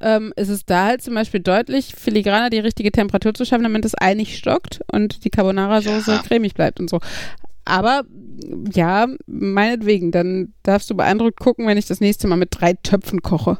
[0.00, 3.84] ähm, ist es da halt zum Beispiel deutlich filigraner, die richtige Temperatur zu schaffen, damit
[3.84, 6.22] das Ei nicht stockt und die Carbonara-Soße Ja.
[6.22, 7.00] cremig bleibt und so.
[7.70, 8.04] Aber
[8.72, 13.22] ja, meinetwegen, dann darfst du beeindruckt gucken, wenn ich das nächste Mal mit drei Töpfen
[13.22, 13.58] koche.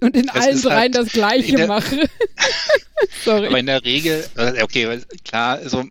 [0.00, 2.08] Und in Es allen dreien halt das gleiche der- mache.
[3.24, 3.46] Sorry.
[3.48, 5.84] Aber in der Regel, äh, okay, klar, also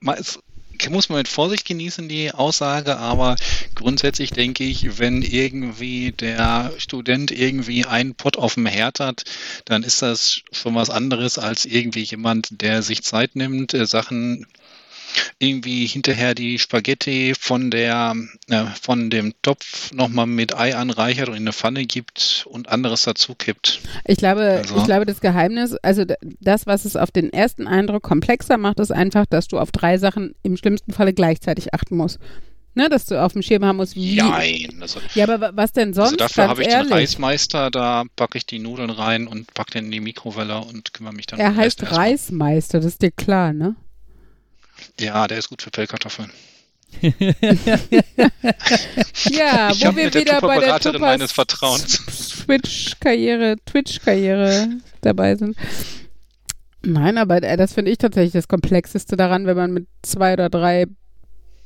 [0.90, 3.36] muss man mit Vorsicht genießen, die Aussage, aber
[3.76, 9.24] grundsätzlich denke ich, wenn irgendwie der Student irgendwie einen Pott auf dem Herd hat,
[9.66, 14.46] dann ist das schon was anderes als irgendwie jemand, der sich Zeit nimmt, äh, Sachen
[15.40, 18.16] irgendwie hinterher die Spaghetti von der
[18.50, 23.04] äh, von dem Topf nochmal mit Ei anreichert und in eine Pfanne gibt und anderes
[23.04, 23.82] dazu kippt.
[24.06, 26.04] Ich glaube, Also- ich glaube, das Geheimnis, also
[26.40, 29.98] das, was es auf den ersten Eindruck komplexer macht, ist einfach, dass du auf drei
[29.98, 32.20] Sachen im schlimmsten Falle gleichzeitig achten musst.
[32.76, 34.16] Ne, dass du auf dem Schirm haben musst, wie.
[34.16, 36.14] Nein, also Ja, aber wa- was denn sonst?
[36.14, 36.88] Also dafür habe ich ehrlich.
[36.88, 40.92] den Reismeister, da packe ich die Nudeln rein und packe den in die Mikrowelle und
[40.92, 41.84] kümmere mich dann Er um heißt.
[41.92, 43.76] Reismeister, das ist dir klar, ne?
[45.00, 46.32] Ja, der ist gut für Pellkartoffeln.
[49.32, 52.00] Ja, ich wo wir wieder bei der meines Vertrauens.
[52.46, 54.68] Twitch-Karriere, Twitch-Karriere
[55.02, 55.58] dabei sind.
[56.84, 60.50] Nein, aber äh, das finde ich tatsächlich das Komplexeste daran, wenn man mit zwei oder
[60.50, 60.86] drei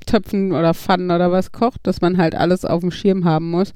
[0.06, 3.74] Töpfen oder Pfannen oder was kocht, dass man halt alles auf dem Schirm haben muss.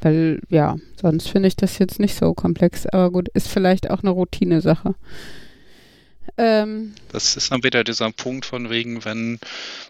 [0.00, 2.86] Weil, ja, sonst finde ich das jetzt nicht so komplex.
[2.86, 4.94] Aber gut, ist vielleicht auch eine Routine-Sache.
[6.42, 9.38] Ähm, Das ist dann wieder dieser Punkt von wegen, wenn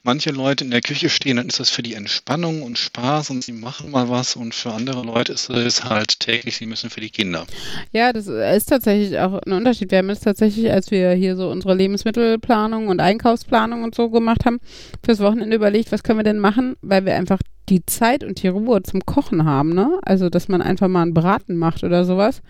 [0.02, 3.44] manche Leute in der Küche stehen, dann ist das für die Entspannung und Spaß und
[3.44, 7.00] sie machen mal was und für andere Leute ist es halt täglich, sie müssen für
[7.00, 7.46] die Kinder.
[7.92, 9.92] Ja, das ist tatsächlich auch ein Unterschied.
[9.92, 14.44] Wir haben jetzt tatsächlich, als wir hier so unsere Lebensmittelplanung und Einkaufsplanung und so gemacht
[14.44, 14.58] haben,
[15.04, 18.48] fürs Wochenende überlegt, was können wir denn machen, weil wir einfach die Zeit und die
[18.48, 20.00] Ruhe zum Kochen haben, ne?
[20.02, 22.42] Also, dass man einfach mal einen Braten macht oder sowas.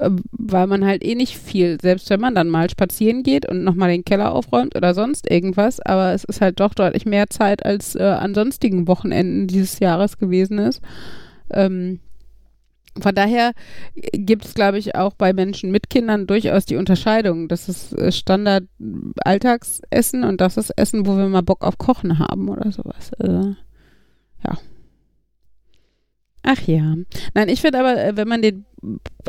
[0.00, 3.64] Äh, Weil man halt eh nicht viel, selbst wenn man dann mal spazieren geht und
[3.64, 7.64] nochmal den Keller aufräumt oder sonst irgendwas, aber es ist halt doch deutlich mehr Zeit,
[7.64, 10.80] als äh, an sonstigen Wochenenden dieses Jahres gewesen ist.
[11.50, 12.00] Ähm,
[13.00, 13.52] von daher
[13.94, 17.48] gibt es, glaube ich, auch bei Menschen mit Kindern durchaus die Unterscheidung.
[17.48, 22.48] Das ist äh, Standard-Alltagsessen und das ist Essen, wo wir mal Bock auf Kochen haben
[22.48, 23.12] oder sowas.
[23.18, 23.54] Äh,
[24.44, 24.58] ja.
[26.46, 26.94] Ach ja.
[27.34, 28.64] Nein, ich finde aber, äh, wenn man den,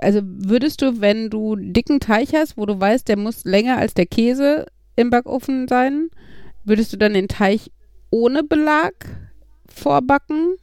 [0.01, 3.93] also würdest du, wenn du dicken Teig hast, wo du weißt, der muss länger als
[3.95, 6.09] der Käse im Backofen sein,
[6.63, 7.61] würdest du dann den Teig
[8.11, 8.93] ohne Belag
[9.67, 10.55] vorbacken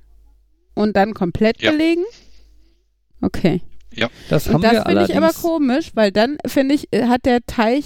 [0.74, 1.72] und dann komplett Ja.
[1.72, 2.04] belegen?
[3.20, 3.60] Okay.
[4.28, 7.26] Das haben Und das wir finde ich aber komisch, weil dann finde ich, äh, hat
[7.26, 7.84] der Teig,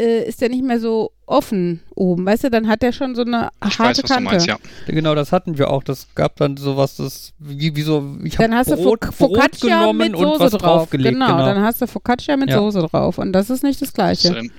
[0.00, 3.22] äh, ist der nicht mehr so offen oben, weißt du, dann hat der schon so
[3.22, 4.30] eine Ich harte weiß, was du Kante.
[4.30, 4.56] meinst, ja.
[4.86, 5.82] Genau, das hatten wir auch.
[5.82, 8.16] Das gab dann sowas, das wie, wie so.
[8.24, 10.60] Ich Dann hab hast Brot, du Fo- Brot Focaccia genommen mit und Soße was drauf.
[10.60, 11.12] draufgelegt.
[11.14, 12.58] Genau, Genau, dann hast du Focaccia mit Ja.
[12.58, 14.28] Soße drauf und das ist nicht das Gleiche.
[14.28, 14.50] du den,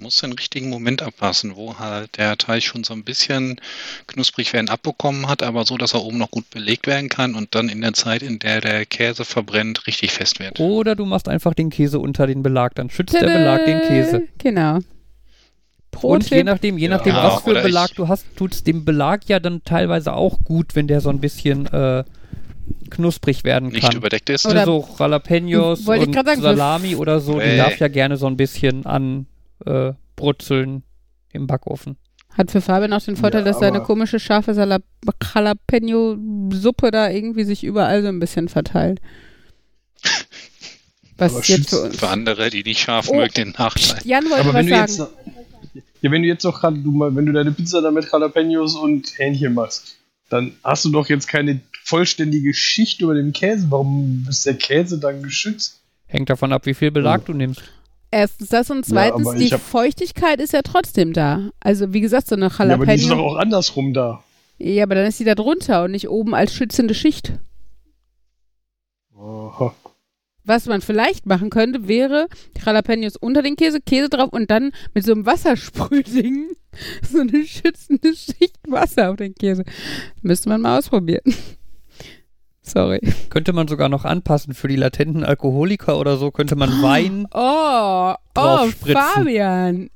[0.00, 3.60] musst den richtigen Moment abpassen, wo halt der Teig schon so ein bisschen
[4.06, 7.54] knusprig werden abbekommen hat, aber so, dass er oben noch gut belegt werden kann und
[7.54, 10.58] dann in der Zeit, in der der Käse verbrennt, richtig fest wird.
[10.60, 13.88] Oder du machst einfach den Käse unter den Belag, dann schützt der Belag den Tada!
[13.88, 14.22] Käse.
[14.38, 14.78] Genau.
[16.02, 16.44] Und je Pro-Tipp.
[16.46, 19.62] nachdem, je Ja, nachdem, was für Belag du hast, tut es dem Belag ja dann
[19.64, 22.04] teilweise auch gut, wenn der so ein bisschen äh,
[22.90, 23.96] knusprig werden Nicht kann.
[23.96, 24.46] überdeckt ist.
[24.46, 28.86] Oder- so Jalapenos und sagen, Salami oder so, die darf ja gerne so ein bisschen
[28.86, 29.26] an
[29.66, 30.82] äh, brutzeln
[31.32, 31.96] im Backofen.
[32.30, 34.80] Hat für Fabian auch den Vorteil, Ja, dass seine komische scharfe Sala-
[35.34, 39.00] Jalapeno-Suppe da irgendwie sich überall so ein bisschen verteilt.
[41.16, 41.90] Was Aber jetzt für.
[41.90, 43.16] Für andere, die nicht scharf Oh.
[43.16, 44.00] mögen, den Nachteil.
[44.04, 45.10] Jan wollte Aber was wenn du sagen.
[45.72, 48.74] jetzt ja, wenn du jetzt noch du mal, wenn du deine Pizza dann mit Jalapenos
[48.74, 49.96] und Hähnchen machst,
[50.30, 53.66] dann hast du doch jetzt keine vollständige Schicht über dem Käse.
[53.70, 55.80] Warum ist der Käse dann geschützt?
[56.06, 57.26] Hängt davon ab, wie viel Belag Oh.
[57.26, 57.60] du nimmst.
[58.12, 61.50] Erstens das und Ja, zweitens, aber die hab- Feuchtigkeit ist ja trotzdem da.
[61.60, 63.26] Also wie gesagt, so eine Ja, aber die ist doch Jalapeno.
[63.28, 64.22] auch andersrum da.
[64.58, 67.32] Ja, aber dann ist die da drunter und nicht oben als schützende Schicht.
[69.16, 69.74] Oha.
[70.44, 72.26] Was man vielleicht machen könnte, wäre
[72.64, 76.48] Jalapenos unter den Käse, Käse drauf und dann mit so einem Wassersprühding
[77.10, 79.64] so eine schützende Schicht Wasser auf den Käse.
[80.22, 81.22] Müsste man mal ausprobieren.
[82.62, 83.00] Sorry.
[83.30, 87.26] Könnte man sogar noch anpassen für die latenten Alkoholiker oder so, könnte man Wein.
[87.34, 88.96] Oh, oh, Drauf spritzen.
[88.96, 89.90] Fabian.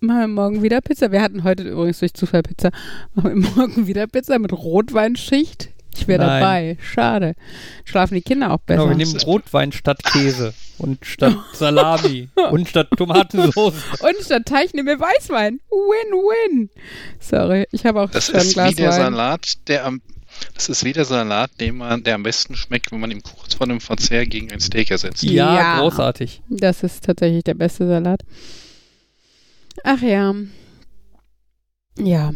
[0.00, 1.12] Machen wir morgen wieder Pizza.
[1.12, 2.70] Wir hatten heute übrigens durch Zufall Pizza.
[3.14, 5.70] Machen wir morgen wieder Pizza mit Rotweinschicht.
[5.94, 6.76] Ich wäre dabei.
[6.80, 7.34] Schade.
[7.84, 8.84] Schlafen die Kinder auch besser.
[8.84, 13.74] Genau, wir nehmen Rotwein statt Käse und statt Salami und statt Tomatensauce.
[14.00, 15.60] Und statt Teig nehmen wir Weißwein.
[15.70, 16.70] Win-win.
[17.20, 18.96] Sorry, ich habe auch Das schon ein ist Glas wie der Wein.
[18.96, 20.00] Salat, der am
[20.54, 23.54] das ist wie der Salat, den man, der am besten schmeckt, wenn man ihn kurz
[23.54, 25.22] vor dem Verzehr gegen ein Steak ersetzt.
[25.22, 25.80] Ja, Ja.
[25.80, 26.42] großartig.
[26.48, 28.22] Das ist tatsächlich der beste Salat.
[29.84, 30.34] Ach ja.
[31.98, 32.32] Ja.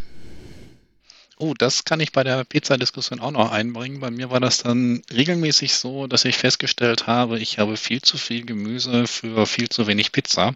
[1.39, 4.01] Oh, das kann ich bei der Pizza-Diskussion auch noch einbringen.
[4.01, 8.16] Bei mir war das dann regelmäßig so, dass ich festgestellt habe, ich habe viel zu
[8.16, 10.55] viel Gemüse für viel zu wenig Pizza,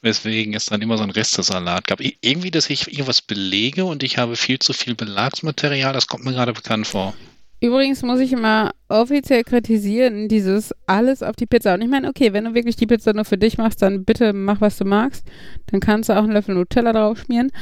[0.00, 2.00] weswegen es dann immer so ein Restesalat gab.
[2.00, 6.32] Irgendwie, dass ich irgendwas belege und ich habe viel zu viel Belagsmaterial, das kommt mir
[6.32, 7.12] gerade bekannt vor.
[7.60, 11.74] Übrigens muss ich immer offiziell kritisieren, dieses alles auf die Pizza.
[11.74, 14.32] Und ich meine, okay, wenn du wirklich die Pizza nur für dich machst, dann bitte
[14.32, 15.24] mach, was du magst.
[15.66, 17.52] Dann kannst du auch einen Löffel Nutella drauf schmieren.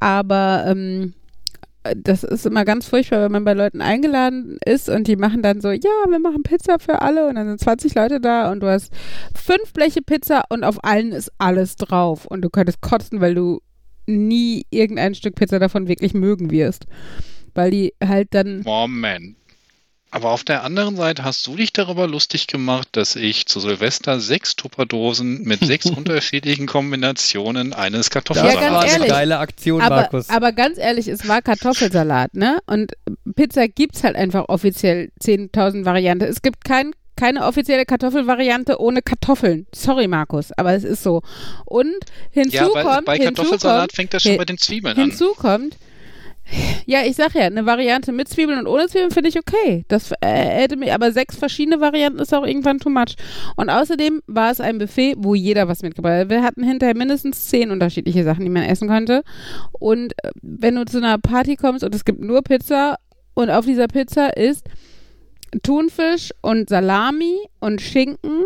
[0.00, 1.14] Aber ähm,
[1.96, 5.60] das ist immer ganz furchtbar, wenn man bei Leuten eingeladen ist und die machen dann
[5.60, 8.68] so, ja, wir machen Pizza für alle und dann sind 20 Leute da und du
[8.68, 8.92] hast
[9.34, 13.60] fünf Bleche Pizza und auf allen ist alles drauf und du könntest kotzen, weil du
[14.06, 16.86] nie irgendein Stück Pizza davon wirklich mögen wirst.
[17.54, 19.36] Weil die halt dann Moment.
[20.14, 24.20] Aber auf der anderen Seite hast du dich darüber lustig gemacht, dass ich zu Silvester
[24.20, 29.08] sechs Tupperdosen mit sechs unterschiedlichen Kombinationen eines Das Kartoffelsalats ganz war eine ehrlich.
[29.08, 30.28] geile Aktion, aber, Markus.
[30.30, 32.58] aber ganz ehrlich, es war Kartoffelsalat, ne?
[32.66, 32.92] Und
[33.34, 36.26] Pizza gibt's halt einfach offiziell 10.000 Varianten.
[36.28, 39.66] Es gibt kein, keine offizielle Kartoffelvariante ohne Kartoffeln.
[39.74, 41.22] Sorry, Markus, aber es ist so.
[41.64, 41.92] Und
[42.30, 45.02] hinzu Ja, bei, kommt, bei hinzu Kartoffelsalat kommt, fängt das schon bei den Zwiebeln an.
[45.10, 45.76] hinzu kommt,
[46.86, 49.84] ja, ich sag ja, eine Variante mit Zwiebeln und ohne Zwiebeln finde ich okay.
[49.88, 53.16] Das äh, hätte mir, aber sechs verschiedene Varianten ist auch irgendwann too much.
[53.56, 56.30] Und außerdem war es ein Buffet, wo jeder was mitgebracht hat.
[56.30, 59.22] Wir hatten hinterher mindestens zehn unterschiedliche Sachen, die man essen konnte.
[59.72, 62.96] Und äh, wenn du zu einer Party kommst und es gibt nur Pizza
[63.34, 64.68] und auf dieser Pizza ist
[65.62, 68.44] Thunfisch und Salami und Schinken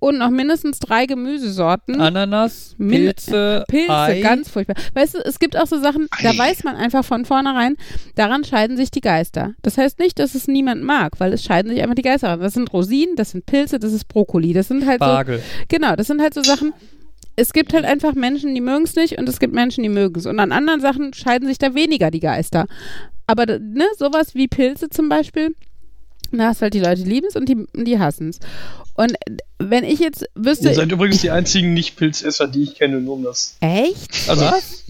[0.00, 2.00] und noch mindestens drei Gemüsesorten.
[2.00, 4.20] Ananas, Min- Pilze, Pilze, Ei.
[4.22, 4.74] ganz furchtbar.
[4.94, 6.38] Weißt du, es gibt auch so Sachen, da Ei.
[6.38, 7.76] weiß man einfach von vornherein,
[8.16, 9.52] daran scheiden sich die Geister.
[9.62, 12.36] Das heißt nicht, dass es niemand mag, weil es scheiden sich einfach die Geister.
[12.38, 14.52] Das sind Rosinen, das sind Pilze, das ist Brokkoli.
[14.52, 15.38] Das sind halt Spargel.
[15.38, 16.72] so, genau, das sind halt so Sachen,
[17.36, 20.18] es gibt halt einfach Menschen, die mögen es nicht und es gibt Menschen, die mögen
[20.18, 20.26] es.
[20.26, 22.66] Und an anderen Sachen scheiden sich da weniger die Geister.
[23.26, 25.54] Aber ne, sowas wie Pilze zum Beispiel,
[26.38, 28.38] da hast du halt die Leute, die lieben es und die, die hassen es.
[28.94, 29.14] Und
[29.58, 30.68] wenn ich jetzt wüsste.
[30.68, 33.56] Ihr seid übrigens die einzigen Nicht-Pilzesser, die ich kenne, nur um das.
[33.60, 34.28] Echt?
[34.28, 34.44] Also,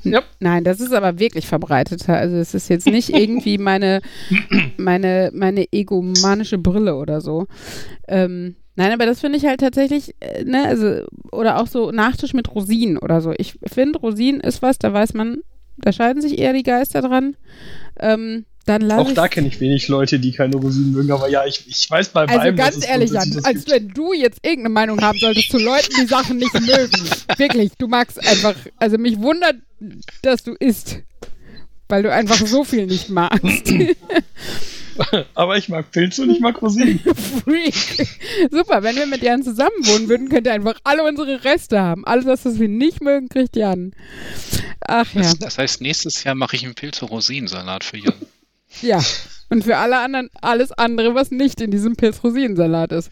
[0.04, 0.22] ja.
[0.40, 2.16] Nein, das ist aber wirklich verbreiteter.
[2.16, 4.00] Also es ist jetzt nicht irgendwie meine,
[4.76, 7.46] meine, meine egomanische Brille oder so.
[8.08, 12.32] Ähm, nein, aber das finde ich halt tatsächlich, äh, ne, also, oder auch so Nachtisch
[12.32, 13.32] mit Rosinen oder so.
[13.36, 15.38] Ich finde, Rosinen ist was, da weiß man,
[15.78, 17.36] da scheiden sich eher die Geister dran.
[17.98, 21.28] Ähm, dann lass Auch ich da kenne ich wenig Leute, die keine Rosinen mögen, aber
[21.28, 23.70] ja, ich, ich weiß bei also beim, dass ganz es ehrlich, Jan, als gibt.
[23.70, 27.10] wenn du jetzt irgendeine Meinung haben solltest zu Leuten, die Sachen nicht mögen.
[27.36, 29.56] Wirklich, du magst einfach, also mich wundert,
[30.22, 30.98] dass du isst.
[31.88, 33.72] Weil du einfach so viel nicht magst.
[35.34, 37.00] Aber ich mag Pilze und ich mag Rosinen.
[37.44, 38.06] Freak.
[38.50, 42.04] Super, wenn wir mit Jan zusammen wohnen würden, könnt ihr einfach alle unsere Reste haben.
[42.04, 43.92] Alles, was wir nicht mögen, kriegt Jan.
[44.86, 45.22] Ach ja.
[45.22, 48.14] Das, das heißt, nächstes Jahr mache ich einen Pilze-Rosinensalat für Jan.
[48.82, 49.00] Ja.
[49.48, 53.10] Und für alle anderen alles andere, was nicht in diesem Pilz-Rosinensalat ist.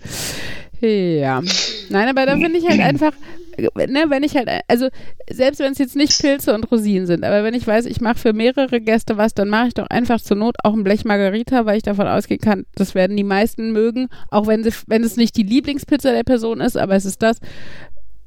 [0.80, 1.42] Ja.
[1.88, 3.12] Nein, aber da finde ich halt einfach,
[3.56, 4.88] ne, wenn ich halt, also
[5.28, 8.18] selbst wenn es jetzt nicht Pilze und Rosinen sind, aber wenn ich weiß, ich mache
[8.18, 11.66] für mehrere Gäste was, dann mache ich doch einfach zur Not auch ein Blech Margarita,
[11.66, 15.16] weil ich davon ausgehen kann, das werden die meisten mögen, auch wenn, sie, wenn es
[15.16, 17.40] nicht die Lieblingspizza der Person ist, aber es ist das,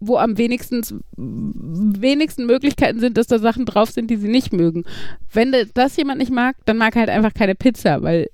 [0.02, 0.82] wo am wenigsten,
[1.16, 4.84] wenigsten Möglichkeiten sind, dass da Sachen drauf sind, die sie nicht mögen.
[5.32, 8.28] Wenn das jemand nicht mag, dann mag er halt einfach keine Pizza, weil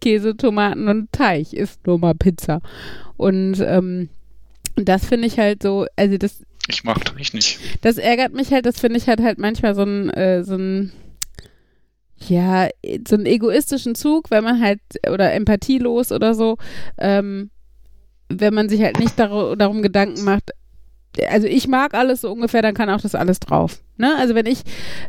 [0.00, 2.60] Käse, Tomaten und Teig ist nur mal Pizza.
[3.16, 4.08] Und ähm,
[4.74, 6.42] das finde ich halt so, also das.
[6.68, 7.58] Ich mag Teig nicht.
[7.82, 10.92] Das ärgert mich halt, das finde ich halt halt manchmal so ein, äh, so ein
[12.18, 12.68] ja,
[13.06, 14.80] so einen egoistischen Zug, wenn man halt,
[15.10, 16.56] oder empathielos oder so,
[16.96, 17.50] ähm,
[18.30, 20.52] wenn man sich halt nicht dar darum Gedanken macht,
[21.28, 23.80] also ich mag alles so ungefähr, dann kann auch das alles drauf.
[23.96, 24.14] Ne?
[24.18, 24.62] Also wenn ich,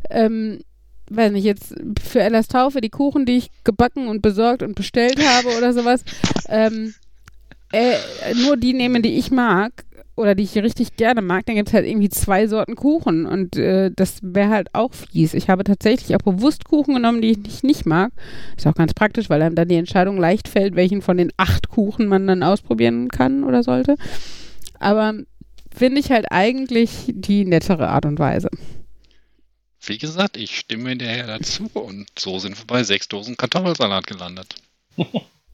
[0.09, 0.59] ähm,
[1.09, 5.19] weiß nicht, jetzt für Ellas Taufe die Kuchen, die ich gebacken und besorgt und bestellt
[5.19, 6.03] habe oder sowas,
[6.49, 6.93] ähm,
[7.71, 7.95] äh,
[8.45, 9.85] nur die nehmen, die ich mag
[10.15, 13.55] oder die ich richtig gerne mag, dann gibt es halt irgendwie zwei Sorten Kuchen und
[13.55, 15.33] äh, das wäre halt auch fies.
[15.33, 18.11] Ich habe tatsächlich auch bewusst Kuchen genommen, die ich nicht mag.
[18.57, 21.69] Ist auch ganz praktisch, weil einem dann die Entscheidung leicht fällt, welchen von den acht
[21.69, 23.95] Kuchen man dann ausprobieren kann oder sollte.
[24.79, 25.13] Aber
[25.77, 28.49] finde ich halt eigentlich die nettere Art und Weise.
[29.79, 34.55] Wie gesagt, ich stimme hinterher dazu und so sind wir bei sechs Dosen Kartoffelsalat gelandet.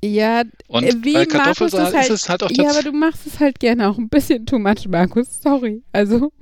[0.05, 3.25] Ja, und äh, wie bei Kartoffelsalat halt, ist es halt auch ja, aber du machst
[3.25, 5.41] es halt gerne auch ein bisschen too much, Markus.
[5.41, 5.81] Sorry.
[5.93, 6.33] Also,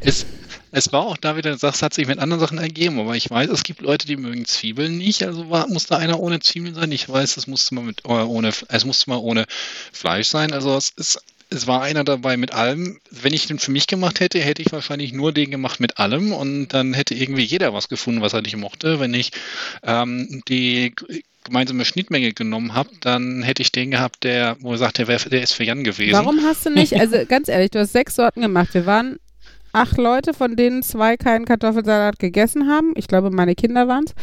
[0.00, 0.26] es,
[0.72, 3.48] es war auch da wieder, das hat sich mit anderen Sachen ergeben, aber ich weiß,
[3.48, 6.90] es gibt Leute, die mögen Zwiebeln nicht, also war, muss da einer ohne Zwiebeln sein.
[6.90, 9.44] Ich weiß, es musste mal mit, äh, ohne, es musste mal ohne
[9.92, 12.98] Fleisch sein, also es ist es war einer dabei mit allem.
[13.10, 16.32] Wenn ich den für mich gemacht hätte, hätte ich wahrscheinlich nur den gemacht mit allem
[16.32, 19.00] und dann hätte irgendwie jeder was gefunden, was er nicht mochte.
[19.00, 19.32] Wenn ich
[19.82, 20.94] ähm, die
[21.44, 25.18] gemeinsame Schnittmenge genommen habe, dann hätte ich den gehabt, der, wo er sagt, der, wär,
[25.18, 26.14] der ist für Jan gewesen.
[26.14, 28.72] warum hast du nicht, also ganz ehrlich, du hast sechs Sorten gemacht.
[28.72, 29.18] Wir waren
[29.74, 32.92] acht Leute, von denen zwei keinen Kartoffelsalat gegessen haben.
[32.96, 34.14] Ich glaube, meine Kinder waren es.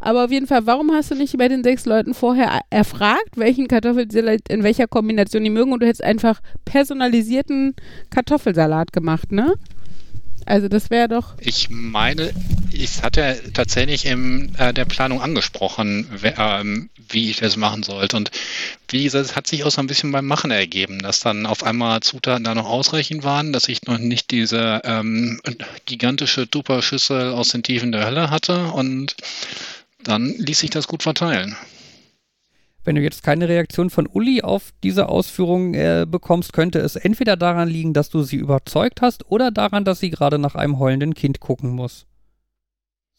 [0.00, 3.68] Aber auf jeden Fall, warum hast du nicht bei den sechs Leuten vorher erfragt, welchen
[3.68, 7.74] Kartoffelsalat in welcher Kombination die mögen und du hättest einfach personalisierten
[8.10, 9.54] Kartoffelsalat gemacht, ne?
[10.48, 11.34] Also das wäre doch.
[11.40, 12.32] Ich meine,
[12.70, 18.16] ich hatte tatsächlich in äh, der Planung angesprochen, ähm, wie ich das machen sollte.
[18.16, 18.30] Und
[18.88, 21.64] wie gesagt, es hat sich auch so ein bisschen beim Machen ergeben, dass dann auf
[21.64, 25.38] einmal Zutaten da noch ausreichend waren, dass ich noch nicht diese ähm,
[25.84, 28.68] gigantische Tupper-Schüssel aus den Tiefen der Hölle hatte.
[28.68, 29.16] Und
[30.02, 31.58] dann ließ sich das gut verteilen.
[32.88, 37.36] Wenn du jetzt keine Reaktion von Uli auf diese Ausführung äh, bekommst, könnte es entweder
[37.36, 41.12] daran liegen, dass du sie überzeugt hast oder daran, dass sie gerade nach einem heulenden
[41.12, 42.06] Kind gucken muss.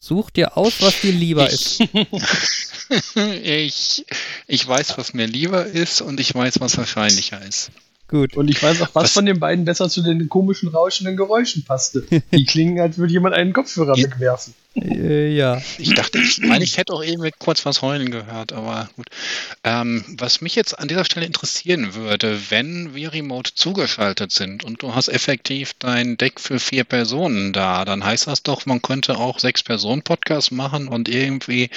[0.00, 1.82] Such dir aus, was dir lieber ist.
[3.44, 4.06] ich,
[4.48, 7.70] ich weiß, was mir lieber ist und ich weiß, was wahrscheinlicher ist.
[8.10, 8.36] Gut.
[8.36, 11.64] Und ich weiß auch, was, Was- von den beiden besser zu den komischen, rauschenden Geräuschen
[11.64, 12.02] passte.
[12.32, 14.52] Die klingen, als würde jemand einen Kopfhörer wegwerfen.
[14.74, 15.60] Äh, ja.
[15.78, 19.06] Ich dachte, ich meine, ich hätte auch irgendwie kurz was heulen gehört, aber gut.
[19.64, 24.82] Ähm, was mich jetzt an dieser Stelle interessieren würde, wenn wir remote zugeschaltet sind und
[24.82, 29.18] du hast effektiv dein Deck für vier Personen da, dann heißt das doch, man könnte
[29.18, 31.70] auch sechs Personen Podcast machen und irgendwie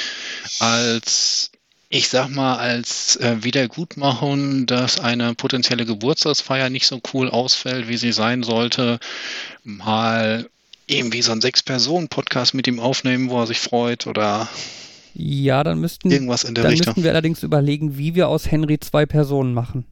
[0.59, 1.49] als
[1.93, 7.97] ich sag mal, als äh, Wiedergutmachung, dass eine potenzielle Geburtstagsfeier nicht so cool ausfällt, wie
[7.97, 8.99] sie sein sollte,
[9.63, 10.49] mal
[10.87, 14.49] irgendwie so einen Sechs-Personen-Podcast mit ihm aufnehmen, wo er sich freut oder
[15.13, 16.87] Ja, dann müssten, irgendwas in der dann Richtung.
[16.87, 19.85] müssten wir allerdings überlegen, wie wir aus Henry zwei Personen machen.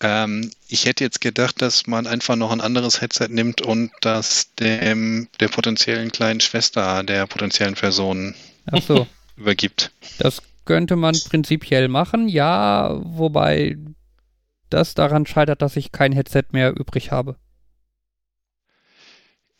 [0.00, 4.54] Ähm, ich hätte jetzt gedacht, dass man einfach noch ein anderes Headset nimmt und das
[4.54, 8.34] dem der potenziellen kleinen Schwester der potenziellen Person
[8.70, 9.06] Ach so.
[9.36, 9.92] übergibt.
[10.18, 13.76] Das könnte man prinzipiell machen, ja, wobei
[14.70, 17.36] das daran scheitert, dass ich kein Headset mehr übrig habe.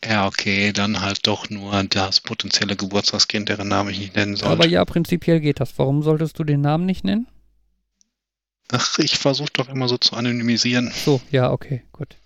[0.05, 4.51] Ja, okay, dann halt doch nur das potenzielle Geburtstagskind, deren Name ich nicht nennen sollte.
[4.51, 5.77] Aber ja, prinzipiell geht das.
[5.77, 7.27] Warum solltest du den Namen nicht nennen?
[8.71, 10.91] Ach, ich versuche doch immer so zu anonymisieren.
[10.93, 12.17] So, ja, okay, gut.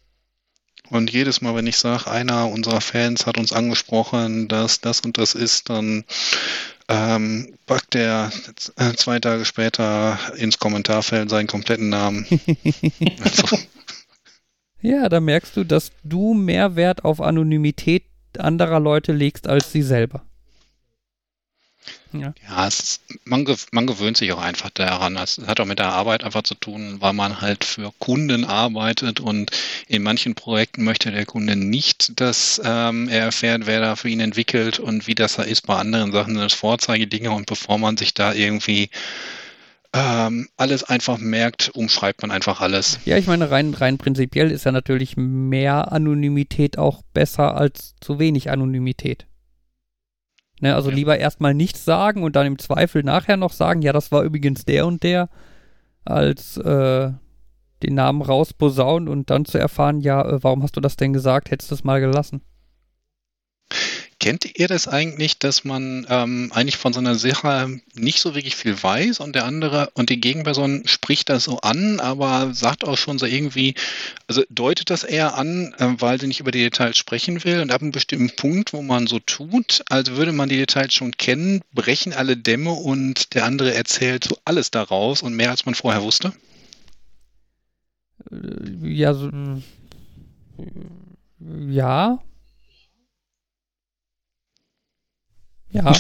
[0.90, 5.18] Und jedes Mal, wenn ich sage, einer unserer Fans hat uns angesprochen, dass das und
[5.18, 6.06] das ist, dann
[6.90, 8.32] ähm, packt er
[8.78, 12.26] äh, zwei Tage später ins Kommentarfeld seinen kompletten Namen.
[13.24, 13.58] also,
[14.82, 18.04] Ja, da merkst du, dass du mehr Wert auf Anonymität
[18.38, 20.26] anderer Leute legst als sie selber.
[22.20, 22.34] Ja.
[22.48, 25.18] ja, ist, man, man gewöhnt sich auch einfach daran.
[25.18, 29.20] Es hat auch mit der Arbeit einfach zu tun, weil man halt für Kunden arbeitet
[29.20, 29.52] und
[29.88, 34.20] in manchen Projekten möchte der Kunde nicht, dass ähm, er erfährt, wer da für ihn
[34.20, 35.68] entwickelt und wie das da ist.
[35.68, 38.90] Bei anderen Sachen sind das Vorzeigedinge und bevor man sich da irgendwie
[39.94, 43.00] ähm, alles einfach merkt, umschreibt man einfach alles.
[43.06, 48.20] Ja, ich meine, rein, rein prinzipiell ist ja natürlich mehr Anonymität auch besser als zu
[48.20, 49.26] wenig Anonymität.
[50.60, 50.96] Ne, also Ja.
[50.96, 54.66] lieber erstmal nichts sagen und dann im Zweifel nachher noch sagen, ja, das war übrigens
[54.66, 55.30] der und der,
[56.04, 57.12] als äh,
[57.84, 61.52] den Namen rausposaunen und dann zu erfahren, ja, äh, warum hast du das denn gesagt,
[61.52, 62.42] hättest du es mal gelassen.
[64.20, 68.56] Kennt ihr das eigentlich, dass man ähm, eigentlich von so einer Sache nicht so wirklich
[68.56, 72.98] viel weiß und der andere und die Gegenperson spricht das so an, aber sagt auch
[72.98, 73.76] schon so irgendwie,
[74.28, 77.72] also deutet das eher an, äh, weil sie nicht über die Details sprechen will und
[77.72, 81.62] ab einem bestimmten Punkt, wo man so tut, als würde man die Details schon kennen,
[81.72, 86.02] brechen alle Dämme und der andere erzählt so alles daraus und mehr als man vorher
[86.02, 86.34] wusste?
[88.32, 89.30] Äh, ja, so,
[91.70, 92.20] ja.
[95.78, 95.94] Ja.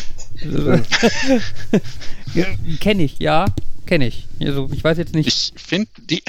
[2.79, 3.45] kenne ich, ja,
[3.85, 4.27] kenne ich.
[4.41, 5.27] Also, ich weiß jetzt nicht.
[5.27, 6.23] Ich finde die,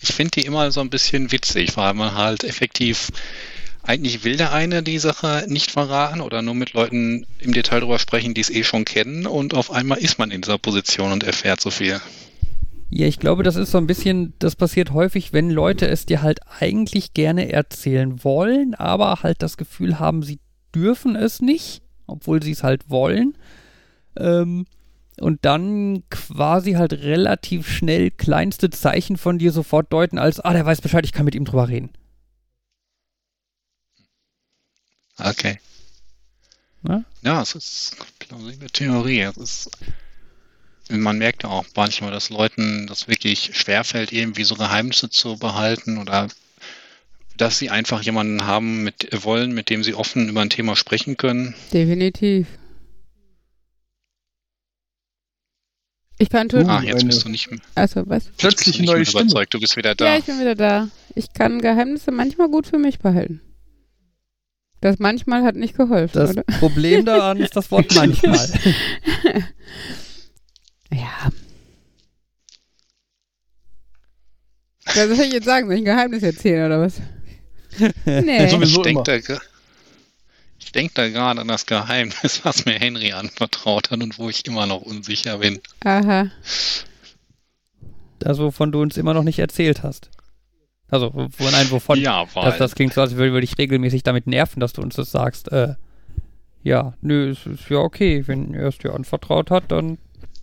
[0.00, 3.10] ich finde die immer so ein bisschen witzig, weil man halt effektiv
[3.82, 7.98] eigentlich will der eine die Sache nicht verraten oder nur mit Leuten im Detail drüber
[7.98, 11.24] sprechen, die es eh schon kennen und auf einmal ist man in dieser Position und
[11.24, 11.98] erfährt so viel.
[12.90, 16.20] Ja, ich glaube, das ist so ein bisschen, das passiert häufig, wenn Leute es dir
[16.20, 20.38] halt eigentlich gerne erzählen wollen, aber halt das Gefühl haben, sie
[20.74, 23.36] dürfen es nicht, obwohl sie es halt wollen.
[24.16, 24.66] Ähm,
[25.20, 30.66] und dann quasi halt relativ schnell kleinste Zeichen von dir sofort deuten als, ah, der
[30.66, 31.90] weiß Bescheid, ich kann mit ihm drüber reden.
[35.18, 35.58] Okay.
[36.82, 37.04] Ne?
[37.22, 39.20] Ja, es ist eine plausible Theorie.
[39.22, 39.70] Es ist,
[40.88, 45.98] man merkt ja auch manchmal, dass Leuten das wirklich schwerfällt, irgendwie so Geheimnisse zu behalten
[45.98, 46.28] oder
[47.38, 51.16] dass sie einfach jemanden haben, mit wollen, mit dem sie offen über ein Thema sprechen
[51.16, 51.54] können.
[51.72, 52.46] Definitiv.
[56.18, 56.68] Ich kann schon.
[56.68, 57.60] Ah, jetzt eine- bist du nicht mehr.
[57.76, 58.24] Also, was?
[58.26, 59.22] Jetzt Plötzlich nicht neue Stimme.
[59.22, 60.06] überzeugt, du bist wieder da.
[60.06, 60.88] Ja, ich bin wieder da.
[61.14, 63.40] Ich kann Geheimnisse manchmal gut für mich behalten.
[64.80, 66.42] Das manchmal hat nicht geholfen, Das oder?
[66.60, 68.48] Problem daran ist das Wort manchmal.
[70.90, 71.30] Ja.
[74.86, 75.66] Was soll ich jetzt sagen?
[75.66, 76.94] Soll ich ein Geheimnis erzählen oder was?
[78.04, 78.48] Nee.
[78.50, 79.38] Sowieso ich denke da,
[80.60, 84.44] ich denk da gerade an das Geheimnis, was mir Henry anvertraut hat und wo ich
[84.46, 85.60] immer noch unsicher bin.
[85.84, 86.30] Aha.
[88.18, 90.10] Das, wovon du uns immer noch nicht erzählt hast.
[90.90, 92.00] Also, wo- wo, nein, wovon.
[92.00, 94.96] ja, weil Das, das klingt so, als würde ich regelmäßig damit nerven, dass du uns
[94.96, 95.52] das sagst.
[95.52, 95.74] Äh,
[96.62, 98.24] ja, nö, es ist ja okay.
[98.26, 99.98] Wenn er es dir anvertraut hat, dann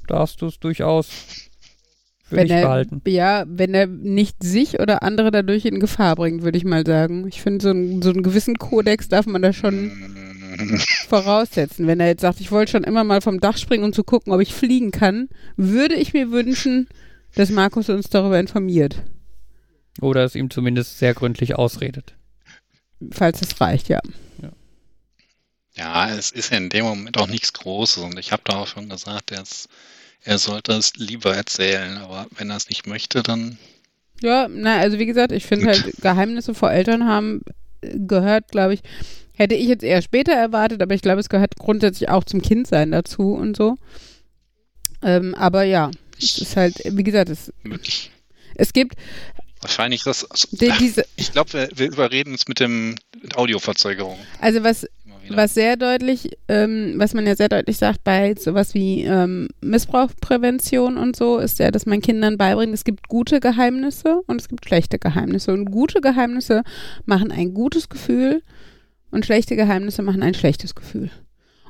[0.07, 1.09] darfst du es durchaus
[2.27, 3.01] für Wenn dich er, behalten.
[3.07, 7.27] ja, wenn er nicht sich oder andere dadurch in Gefahr bringt, würde ich mal sagen.
[7.27, 9.91] Ich finde, so, ein, so einen gewissen Kodex darf man da schon
[11.07, 11.85] voraussetzen.
[11.87, 14.33] Wenn er jetzt sagt, ich wollte schon immer mal vom Dach springen, um zu gucken,
[14.33, 16.87] ob ich fliegen kann, würde ich mir wünschen,
[17.35, 19.03] dass Markus uns darüber informiert.
[20.01, 22.15] Oder es ihm zumindest sehr gründlich ausredet.
[23.11, 23.99] Falls es reicht, ja.
[25.77, 28.67] Ja, es ist ja in dem Moment auch nichts Großes und ich habe da auch
[28.67, 29.67] schon gesagt, er, ist,
[30.25, 33.57] er sollte es lieber erzählen, aber wenn er es nicht möchte, dann
[34.21, 37.41] Ja, na, also wie gesagt, ich finde halt, Geheimnisse vor Eltern haben
[37.81, 38.81] äh, gehört, glaube ich,
[39.33, 42.91] hätte ich jetzt eher später erwartet, aber ich glaube, es gehört grundsätzlich auch zum Kindsein
[42.91, 43.75] dazu und so.
[45.03, 47.53] Ähm, aber ja, es ist halt, wie gesagt, es,
[48.55, 48.95] es gibt
[49.61, 50.29] wahrscheinlich das.
[50.29, 54.17] Also, die, diese, ich glaube, wir, wir überreden uns mit dem mit Audioverzögerung.
[54.39, 54.87] also was,
[55.25, 55.37] wieder.
[55.37, 60.97] was sehr deutlich, ähm, was man ja sehr deutlich sagt bei sowas wie ähm, Missbrauchprävention
[60.97, 64.65] und so, ist ja, dass man Kindern beibringt, es gibt gute Geheimnisse und es gibt
[64.65, 65.53] schlechte Geheimnisse.
[65.53, 66.63] Und gute Geheimnisse
[67.05, 68.41] machen ein gutes Gefühl
[69.11, 71.09] und schlechte Geheimnisse machen ein schlechtes Gefühl.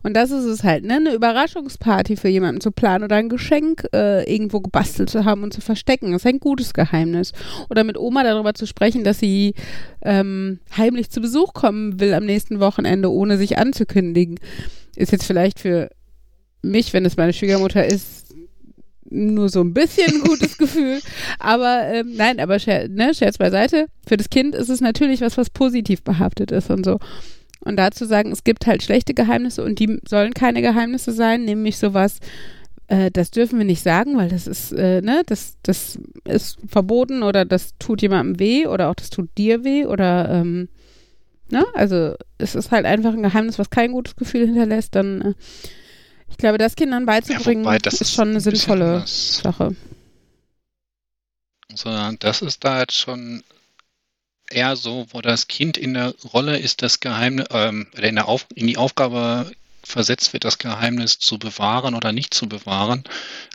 [0.05, 0.97] Und das ist es halt, ne?
[0.97, 5.51] Eine Überraschungsparty für jemanden zu planen oder ein Geschenk äh, irgendwo gebastelt zu haben und
[5.51, 7.31] zu verstecken, ist ein gutes Geheimnis.
[7.71, 9.55] Oder mit Oma darüber zu sprechen, dass sie
[10.03, 14.39] ähm, heimlich zu Besuch kommen will am nächsten Wochenende, ohne sich anzukündigen,
[14.95, 15.89] ist jetzt vielleicht für
[16.61, 18.27] mich, wenn es meine Schwiegermutter ist,
[19.09, 20.99] nur so ein bisschen ein gutes Gefühl.
[21.39, 23.87] Aber ähm, nein, aber Scher ne, Scherz beiseite.
[24.05, 26.99] Für das Kind ist es natürlich was, was positiv behaftet ist und so.
[27.65, 31.77] Und dazu sagen, es gibt halt schlechte Geheimnisse und die sollen keine Geheimnisse sein, nämlich
[31.77, 32.19] sowas,
[32.87, 37.23] äh, das dürfen wir nicht sagen, weil das ist, äh, ne, das, das ist verboten
[37.23, 40.69] oder das tut jemandem weh oder auch das tut dir weh oder, ähm,
[41.49, 45.33] ne, also es ist halt einfach ein Geheimnis, was kein gutes Gefühl hinterlässt, dann, äh,
[46.29, 49.37] ich glaube, das Kindern beizubringen, wobei, das ist schon eine sinnvolle anders.
[49.37, 49.75] Sache.
[51.71, 51.89] Also
[52.19, 53.43] das ist da jetzt schon
[54.49, 58.27] eher so, wo das Kind in der Rolle ist, das Geheimnis, ähm, oder in, der
[58.27, 59.51] Auf, in die Aufgabe
[59.83, 63.03] versetzt wird, das Geheimnis zu bewahren oder nicht zu bewahren.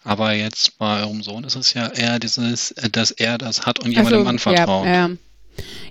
[0.04, 3.80] Aber jetzt bei eurem Sohn ist es ja eher dieses, äh, dass er das hat
[3.80, 4.86] und jemandem anvertraut.
[4.86, 5.10] Ja, ja.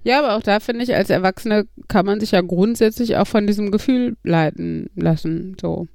[0.03, 3.47] ja, aber auch da finde ich, als Erwachsene kann man sich ja grundsätzlich auch von
[3.47, 5.57] diesem Gefühl leiten lassen.
[5.59, 5.87] So.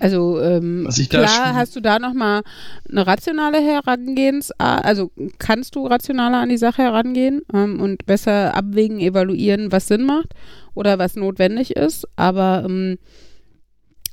[0.00, 2.42] Also ähm, klar hast du da nochmal
[2.88, 9.00] eine rationale Herangehensart, also kannst du rationaler an die Sache herangehen ähm, und besser abwägen,
[9.00, 10.34] evaluieren, was Sinn macht
[10.74, 12.98] oder was notwendig ist, aber ähm,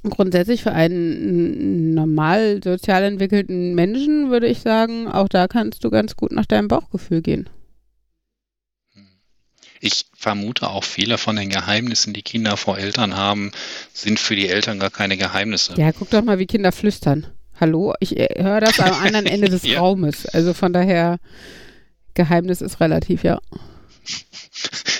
[0.10, 6.16] grundsätzlich für einen normal sozial entwickelten Menschen würde ich sagen, auch da kannst du ganz
[6.16, 7.50] gut nach deinem Bauchgefühl gehen.
[9.82, 13.52] Ich vermute auch viele von den Geheimnissen, die Kinder vor Eltern haben,
[13.94, 15.74] sind für die Eltern gar keine Geheimnisse.
[15.78, 17.28] Ja, guck doch mal, wie Kinder flüstern.
[17.60, 19.80] Hallo, ich äh, höre das am anderen Ende des Ja.
[19.80, 20.26] Raumes.
[20.28, 21.20] Also von daher,
[22.14, 23.40] Geheimnis ist relativ, ja.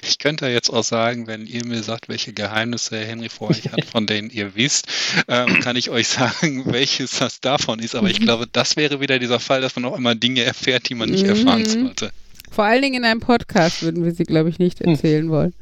[0.08, 3.86] Ich könnte jetzt auch sagen, wenn ihr mir sagt, welche Geheimnisse Henry vor euch hat,
[3.92, 4.88] von denen ihr wisst,
[5.28, 7.96] ähm, kann ich euch sagen, welches das davon ist.
[7.96, 10.96] Aber ich glaube, das wäre wieder dieser Fall, dass man auch immer Dinge erfährt, die
[10.96, 11.30] man nicht Mhm.
[11.30, 12.12] erfahren sollte.
[12.56, 15.54] Vor allen Dingen in einem Podcast würden wir sie, glaube ich, nicht erzählen wollen.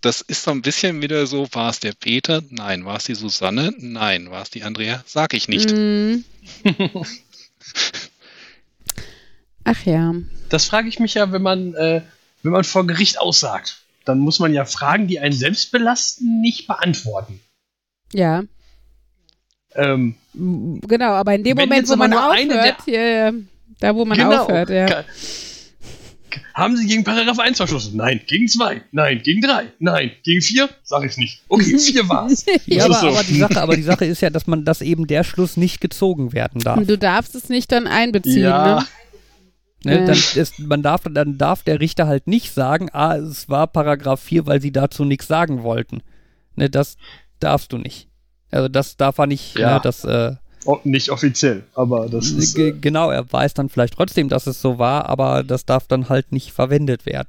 [0.00, 2.42] Das ist so ein bisschen wieder so, war es der Peter?
[2.48, 2.86] Nein.
[2.86, 3.74] War es die Susanne?
[3.78, 4.30] Nein.
[4.30, 5.02] War es die Andrea?
[5.06, 5.70] Sag ich nicht.
[5.70, 6.24] Mm.
[9.64, 10.14] Ach ja.
[10.48, 12.00] Das frage ich mich ja, wenn man, äh,
[12.42, 13.82] wenn man vor Gericht aussagt.
[14.04, 17.38] Dann muss man ja Fragen, die einen selbst belasten, nicht beantworten.
[18.12, 18.42] Ja.
[19.74, 23.32] Ähm, Genau, aber in dem Moment, wo man aufhört, ja, ja,
[23.80, 24.42] da wo man genau.
[24.44, 24.86] aufhört, ja.
[24.86, 25.04] Ka-
[26.54, 27.96] Haben Sie gegen Paragraph 1 verschlossen?
[27.96, 28.20] Nein.
[28.26, 28.82] Gegen 2?
[28.92, 29.20] Nein.
[29.22, 29.66] Gegen 3?
[29.78, 30.10] Nein.
[30.22, 30.68] Gegen 4?
[30.82, 31.42] Sag ich nicht.
[31.48, 32.44] Okay, 4 war's.
[32.66, 33.16] Ja, Das aber, so.
[33.18, 35.80] aber, die Sache, aber die Sache ist ja, dass man, dass eben der Schluss nicht
[35.80, 36.76] gezogen werden darf.
[36.78, 38.80] Und du darfst es nicht dann einbeziehen, Ja.
[38.80, 38.86] ne?
[39.84, 43.66] Ne, dann, ist, man darf, dann darf der Richter halt nicht sagen, ah, es war
[43.66, 46.02] Paragraph 4, weil sie dazu nichts sagen wollten.
[46.54, 46.96] Ne, das
[47.40, 48.06] darfst du nicht.
[48.52, 49.74] Also das darf er nicht, Ja.
[49.74, 50.34] ne, das, äh,
[50.84, 52.54] nicht offiziell, aber das ist.
[52.54, 55.86] ge- Äh, genau, er weiß dann vielleicht trotzdem, dass es so war, aber das darf
[55.86, 57.28] dann halt nicht verwendet werden.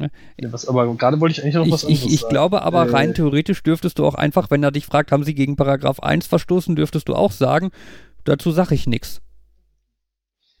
[0.00, 0.08] ja,
[0.52, 2.30] was, aber gerade wollte ich eigentlich noch was Ich, anderes ich, ich sagen.
[2.32, 5.34] glaube aber, Äh, rein theoretisch dürftest du auch einfach, wenn er dich fragt, haben sie
[5.34, 7.70] gegen Paragraph 1 verstoßen, dürftest du auch sagen,
[8.24, 9.20] dazu sage ich nichts.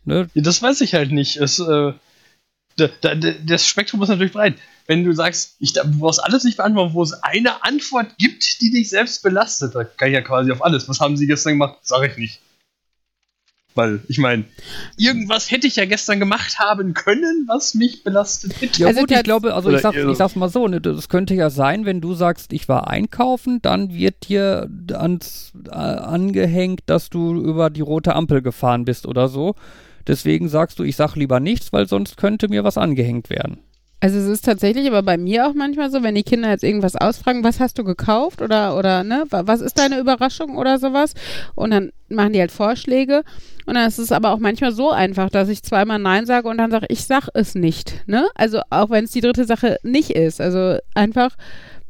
[0.04, 0.28] Ne?
[0.34, 1.36] Ja, das weiß ich halt nicht.
[1.38, 1.92] Es, äh,
[2.76, 4.54] da, da- das Spektrum ist natürlich breit.
[4.86, 8.70] Wenn du sagst, ich, du brauchst alles nicht beantworten, wo es eine Antwort gibt, die
[8.70, 10.88] dich selbst belastet, da kann ich ja quasi auf alles.
[10.88, 11.78] Was haben sie gestern gemacht?
[11.82, 12.40] Sag ich nicht.
[13.74, 14.44] Weil, ich meine,
[14.98, 18.80] irgendwas hätte ich ja gestern gemacht haben können, was mich belastet hätte.
[18.80, 21.34] Ja Also gut, ich glaube, also ich, sag, ich sag's mal so, ne, das könnte
[21.34, 27.08] ja sein, wenn du sagst, ich war einkaufen, dann wird dir ans, äh, angehängt, dass
[27.08, 29.54] du über die rote Ampel gefahren bist oder so.
[30.06, 33.58] Deswegen sagst du, ich sag lieber nichts, weil sonst könnte mir was angehängt werden.
[34.02, 36.96] Also es ist tatsächlich aber bei mir auch manchmal so, wenn die Kinder jetzt irgendwas
[36.96, 41.14] ausfragen, was hast du gekauft oder oder ne, wa- was ist deine Überraschung oder sowas
[41.54, 43.22] und dann machen die halt Vorschläge
[43.64, 46.58] und dann ist es aber auch manchmal so einfach, dass ich zweimal nein sage und
[46.58, 48.26] dann sage ich sag es nicht, ne?
[48.34, 51.36] Also auch wenn es die dritte Sache nicht ist, also einfach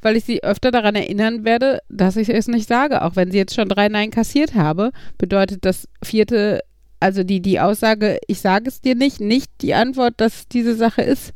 [0.03, 3.39] weil ich sie öfter daran erinnern werde, dass ich es nicht sage, auch wenn sie
[3.39, 6.61] jetzt schon drei Nein kassiert habe, bedeutet das vierte
[7.01, 11.01] also die die Aussage, ich sage es dir nicht, nicht die Antwort, dass diese Sache
[11.01, 11.33] ist.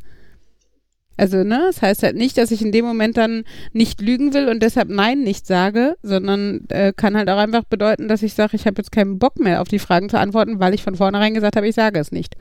[1.17, 4.49] Also, ne, das heißt halt nicht, dass ich in dem Moment dann nicht lügen will
[4.49, 8.57] und deshalb Nein nicht sage, sondern äh, kann halt auch einfach bedeuten, dass ich sage,
[8.57, 11.35] ich habe jetzt keinen Bock mehr auf die Fragen zu antworten, weil ich von vornherein
[11.35, 12.35] gesagt habe, ich sage es nicht.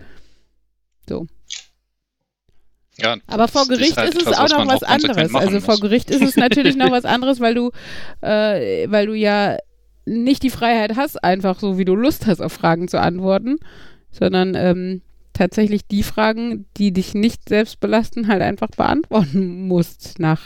[2.97, 5.35] Ja, Aber vor Gericht halt ist es etwas, auch was noch was konsequent anderes.
[5.35, 5.81] Also vor muss.
[5.81, 7.71] Gericht ist es natürlich noch was anderes, weil du,
[8.21, 9.57] äh, weil du ja
[10.05, 13.57] nicht die Freiheit hast, einfach so wie du Lust hast, auf Fragen zu antworten,
[14.11, 15.01] sondern ähm,
[15.35, 20.41] tatsächlich die Fragen, die dich nicht selbst belasten, halt einfach beantworten musst nach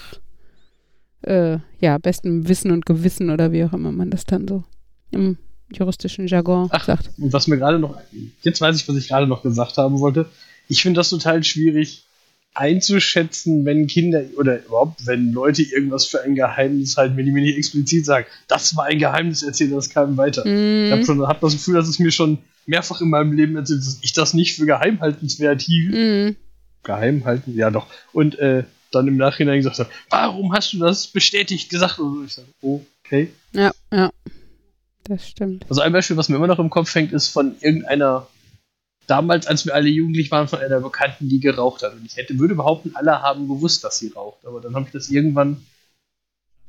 [1.21, 4.63] äh, ja, bestem Wissen und Gewissen oder wie auch immer man das dann so
[5.11, 5.37] im
[5.71, 6.85] juristischen Jargon Ach.
[6.85, 7.11] sagt.
[7.17, 7.97] Und was mir gerade noch,
[8.41, 10.29] jetzt weiß ich, was ich gerade noch gesagt haben wollte.
[10.67, 12.03] Ich finde das total schwierig
[12.55, 17.41] einzuschätzen, wenn Kinder oder überhaupt, wenn Leute irgendwas für ein Geheimnis halten, wenn die mir
[17.41, 20.45] nicht explizit sagen, das war ein Geheimnis, erzähl das keinem weiter.
[20.45, 23.55] Ich habe Mm, schon hab das Gefühl, dass es mir schon mehrfach in meinem Leben
[23.55, 25.93] erzählt, dass ich das nicht für geheimhaltenswert hielt.
[25.93, 26.35] mm,
[26.83, 27.87] Geheim halten, ja doch.
[28.13, 31.99] Und äh, dann im Nachhinein gesagt habe, warum hast du das bestätigt gesagt?
[31.99, 33.31] Und ich sage, okay.
[33.51, 34.11] ja, ja.
[35.03, 35.65] Das stimmt.
[35.67, 38.27] Also ein Beispiel, was mir immer noch im Kopf hängt, ist von irgendeiner,
[39.07, 41.93] damals, als wir alle jugendlich waren, von einer Bekannten, die geraucht hat.
[41.93, 44.45] Und ich hätte, würde behaupten, alle haben gewusst, dass sie raucht.
[44.45, 45.65] Aber dann habe ich das irgendwann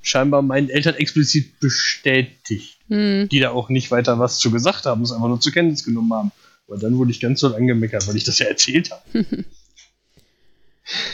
[0.01, 3.28] scheinbar meinen Eltern explizit bestätigt, Mm.
[3.30, 6.12] die da auch nicht weiter was zu gesagt haben, es einfach nur zur Kenntnis genommen
[6.12, 6.32] haben.
[6.68, 9.03] Aber dann wurde ich ganz doll angemeckert, weil ich das ja erzählt habe.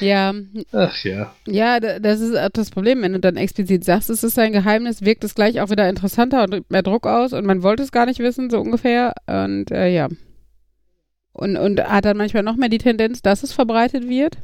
[0.00, 0.32] Ja,
[0.72, 1.34] Ach ja.
[1.46, 5.02] ja, da- das ist das Problem, wenn du dann explizit sagst, es ist ein Geheimnis,
[5.02, 8.06] wirkt es gleich auch wieder interessanter und mehr Druck aus und man wollte es gar
[8.06, 9.12] nicht wissen, so ungefähr.
[9.26, 10.08] Und äh, ja.
[11.34, 14.38] Und, und hat dann manchmal noch mehr die Tendenz, dass es verbreitet wird.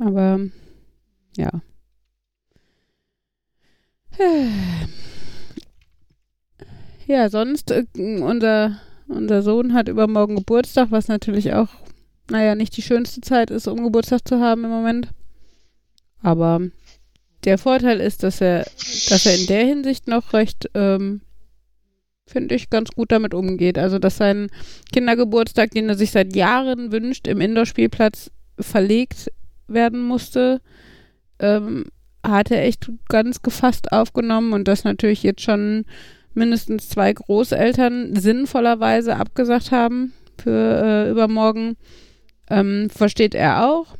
[0.00, 0.40] Aber
[1.36, 1.50] ja.
[7.12, 11.68] Ja, sonst, äh, unser, unser Sohn hat übermorgen Geburtstag, was natürlich auch,
[12.30, 15.08] naja, nicht die schönste Zeit ist, um Geburtstag zu haben im Moment.
[16.22, 16.62] Aber
[17.44, 18.60] der Vorteil ist, dass er,
[19.10, 21.20] dass er in der Hinsicht noch recht, ähm,
[22.26, 23.76] finde ich, ganz gut damit umgeht.
[23.76, 24.48] Also, dass sein
[24.90, 29.30] Kindergeburtstag, den er sich seit Jahren wünscht, im Indoor-Spielplatz verlegt
[29.68, 30.62] werden musste,
[31.40, 31.84] ähm,
[32.24, 35.84] hat er echt ganz gefasst aufgenommen und dass natürlich jetzt schon
[36.34, 41.76] mindestens zwei Großeltern sinnvollerweise abgesagt haben für äh, übermorgen.
[42.50, 43.96] Ähm, versteht er auch.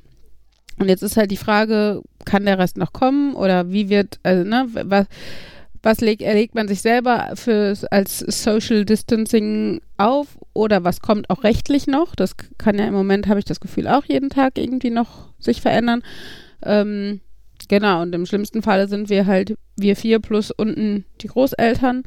[0.79, 4.49] Und jetzt ist halt die Frage, kann der Rest noch kommen oder wie wird, also
[4.49, 5.07] ne, was,
[5.83, 11.45] was legt, erlegt man sich selber für, als Social Distancing auf oder was kommt auch
[11.45, 12.15] rechtlich noch?
[12.15, 15.61] Das kann ja im Moment, habe ich das Gefühl, auch jeden Tag irgendwie noch sich
[15.61, 16.03] verändern.
[16.65, 17.21] Ähm,
[17.73, 22.03] genau, und im schlimmsten Falle sind wir halt wir vier plus unten die Großeltern.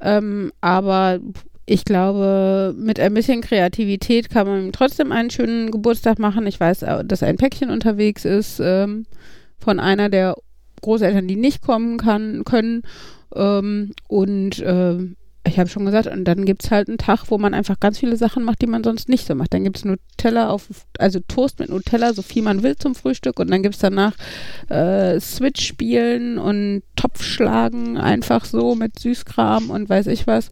[0.00, 1.20] Ähm, aber
[1.66, 6.46] ich glaube, mit ein bisschen Kreativität kann man trotzdem einen schönen Geburtstag machen.
[6.46, 9.04] Ich weiß, äh, dass ein Päckchen unterwegs ist ähm,
[9.58, 10.34] von einer der
[10.80, 12.82] Großeltern, die nicht kommen kann, können.
[13.34, 17.36] Ähm, und ähm, ich habe schon gesagt, und dann gibt es halt einen Tag, wo
[17.36, 19.52] man einfach ganz viele Sachen macht, die man sonst nicht so macht.
[19.52, 20.68] Dann gibt es Nutella auf,
[20.98, 23.40] also Toast mit Nutella, so viel man will zum Frühstück.
[23.40, 24.14] Und dann gibt es danach
[24.68, 30.50] äh, Switch spielen und Topf schlagen, einfach so mit Süßkram und weiß ich was.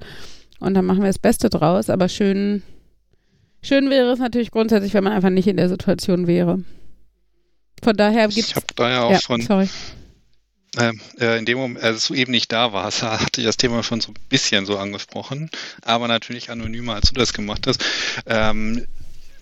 [0.58, 1.88] Und dann machen wir das Beste draus.
[1.88, 2.62] Aber schön,
[3.62, 6.64] schön wäre es natürlich grundsätzlich, wenn man einfach nicht in der Situation wäre.
[7.82, 9.68] Von daher gibt Ich habe da ja auch ja, schon sorry.
[10.78, 13.82] Ähm, äh, in dem Moment, als du eben nicht da warst, hatte ich das Thema
[13.82, 15.50] schon so ein bisschen so angesprochen,
[15.82, 17.84] aber natürlich anonymer, als du das gemacht hast.
[18.26, 18.86] Ähm,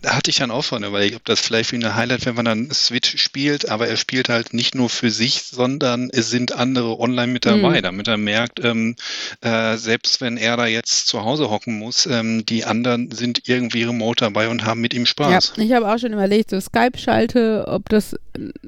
[0.02, 2.44] da hatte ich dann auch schon überlegt, ob das vielleicht wie eine Highlight, wenn man
[2.44, 6.98] dann Switch spielt, aber er spielt halt nicht nur für sich, sondern es sind andere
[7.00, 7.82] online mit dabei, Mhm.
[7.82, 8.96] damit er merkt, ähm,
[9.40, 13.82] äh, selbst wenn er da jetzt zu Hause hocken muss, ähm, die anderen sind irgendwie
[13.84, 15.54] remote dabei und haben mit ihm Spaß.
[15.56, 18.16] Ja, ich habe auch schon überlegt, so Skype-Schalte, ob das,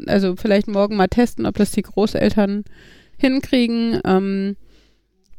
[0.07, 2.65] also vielleicht morgen mal testen, ob das die Großeltern
[3.19, 4.01] hinkriegen.
[4.05, 4.57] Ähm,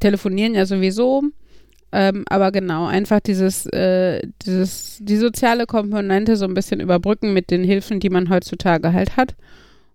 [0.00, 1.22] telefonieren ja sowieso.
[1.92, 7.50] Ähm, aber genau, einfach dieses, äh, dieses, die soziale Komponente so ein bisschen überbrücken mit
[7.50, 9.34] den Hilfen, die man heutzutage halt hat.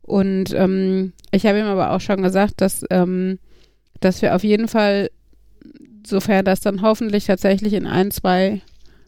[0.03, 3.39] Und ähm, ich habe ihm aber auch schon gesagt, dass, ähm,
[3.99, 5.09] dass wir auf jeden Fall,
[6.05, 8.61] sofern das dann hoffentlich tatsächlich in ein, zwei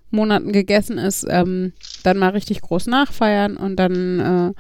[0.10, 1.74] Monaten gegessen ist, ähm,
[2.04, 4.54] dann mal richtig groß nachfeiern und dann äh,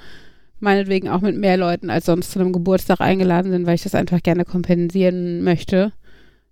[0.60, 3.96] meinetwegen auch mit mehr Leuten als sonst zu einem Geburtstag eingeladen sind, weil ich das
[3.96, 5.94] einfach gerne kompensieren möchte.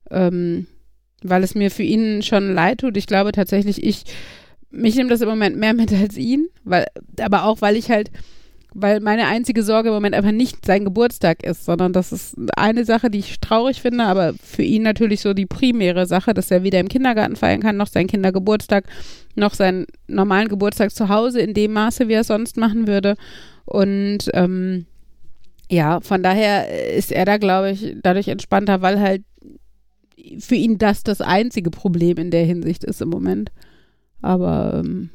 [0.09, 0.65] Ähm,
[1.23, 2.97] weil es mir für ihn schon leid tut.
[2.97, 4.03] Ich glaube tatsächlich, ich,
[4.69, 6.85] mich nimmt das im Moment mehr mit als ihn, weil,
[7.19, 8.11] aber auch, weil ich halt,
[8.73, 12.85] weil meine einzige Sorge im Moment einfach nicht sein Geburtstag ist, sondern das ist eine
[12.85, 16.63] Sache, die ich traurig finde, aber für ihn natürlich so die primäre Sache, dass er
[16.63, 18.85] weder im Kindergarten feiern kann, noch seinen Kindergeburtstag,
[19.35, 23.15] noch seinen normalen Geburtstag zu Hause in dem Maße, wie er es sonst machen würde.
[23.65, 24.85] Und ähm,
[25.69, 29.23] ja, von daher ist er da, glaube ich, dadurch entspannter, weil halt
[30.39, 33.51] für ihn das das einzige Problem in der Hinsicht ist im Moment.
[34.21, 35.09] Aber ähm,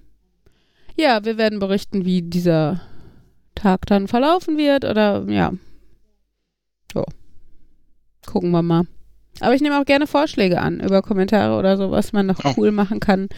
[0.96, 2.80] ja, wir werden berichten, wie dieser
[3.55, 5.53] Tag dann verlaufen wird oder ja.
[6.92, 7.05] So.
[8.26, 8.84] Gucken wir mal.
[9.40, 12.53] Aber ich nehme auch gerne Vorschläge an über Kommentare oder so, was man noch Oh.
[12.57, 13.28] cool machen kann,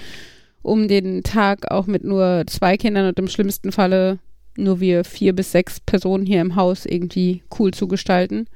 [0.63, 4.19] um den Tag auch mit nur zwei Kindern und im schlimmsten Falle
[4.57, 8.47] nur wir vier bis sechs Personen hier im Haus irgendwie cool zu gestalten.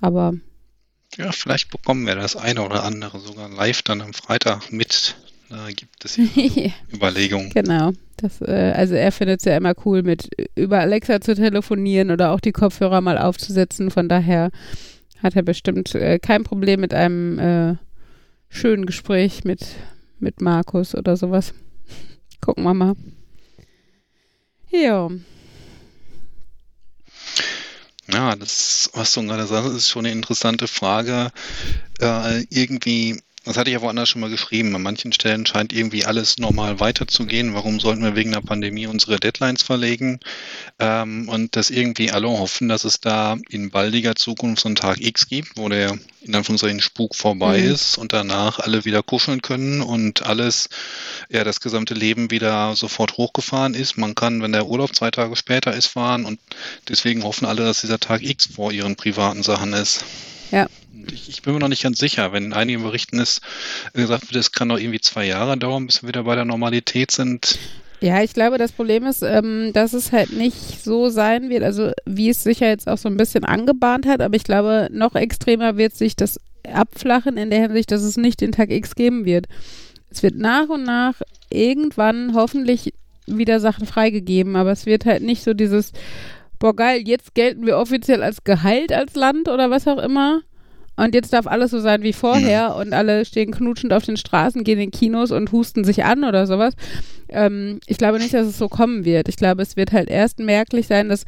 [0.00, 0.34] Aber
[1.16, 5.16] Ja, vielleicht bekommen wir das eine oder andere sogar live dann am Freitag mit.
[5.48, 6.24] Da gibt es ja
[6.92, 7.50] Überlegungen.
[7.50, 7.92] Genau.
[8.16, 12.30] Das, äh, also er findet es ja immer cool, mit über Alexa zu telefonieren oder
[12.30, 13.90] auch die Kopfhörer mal aufzusetzen.
[13.90, 14.50] Von daher
[15.22, 17.76] hat er bestimmt äh, kein Problem mit einem äh,
[18.48, 19.66] schönen Gespräch mit,
[20.18, 21.52] mit Markus oder sowas.
[22.40, 22.94] Gucken wir mal.
[24.70, 25.10] Ja.
[28.08, 31.30] Ja, das, was du gerade sagst, ist schon eine interessante Frage.
[32.00, 34.74] Äh, irgendwie Das hatte ich ja woanders schon mal geschrieben.
[34.76, 37.54] An manchen Stellen scheint irgendwie alles normal weiterzugehen.
[37.54, 40.20] Warum sollten wir wegen der Pandemie unsere Deadlines verlegen?
[40.78, 45.00] Ähm, und dass irgendwie alle hoffen, dass es da in baldiger Zukunft so einen Tag
[45.00, 47.72] X gibt, wo der in Anführungszeichen Spuk vorbei mhm.
[47.72, 50.68] ist und danach alle wieder kuscheln können und alles,
[51.28, 53.98] ja, das gesamte Leben wieder sofort hochgefahren ist.
[53.98, 56.38] Man kann, wenn der Urlaub zwei Tage später ist, fahren und
[56.88, 60.04] deswegen hoffen alle, dass dieser Tag X vor ihren privaten Sachen ist.
[60.52, 60.68] Ja.
[61.10, 62.32] Ich, ich, bin mir noch nicht ganz sicher.
[62.32, 63.40] Wenn einige berichten ist,
[63.94, 67.10] gesagt wird, es kann noch irgendwie zwei Jahre dauern, bis wir wieder bei der Normalität
[67.10, 67.58] sind.
[68.00, 71.92] Ja, ich glaube, das Problem ist, ähm, dass es halt nicht so sein wird, also
[72.04, 75.14] wie es sich ja jetzt auch so ein bisschen angebahnt hat, aber ich glaube, noch
[75.14, 79.24] extremer wird sich das abflachen in der Hinsicht, dass es nicht den Tag X geben
[79.24, 79.46] wird.
[80.10, 81.14] Es wird nach und nach
[81.48, 82.92] irgendwann hoffentlich
[83.26, 85.92] wieder Sachen freigegeben, aber es wird halt nicht so dieses,
[86.58, 90.42] boah geil, jetzt gelten wir offiziell als geheilt als Land oder was auch immer.
[90.96, 92.80] Und jetzt darf alles so sein wie vorher mhm.
[92.80, 96.46] und alle stehen knutschend auf den Straßen, gehen in Kinos und husten sich an oder
[96.46, 96.74] sowas.
[97.28, 99.28] Ähm, ich glaube nicht, dass es so kommen wird.
[99.28, 101.24] Ich glaube, es wird halt erst merklich sein, dass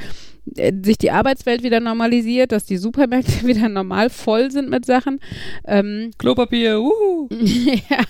[0.56, 5.20] äh, sich die Arbeitswelt wieder normalisiert, dass die Supermärkte wieder normal voll sind mit Sachen.
[5.66, 7.28] Ähm, Klopapier, uhu.
[7.90, 8.04] ja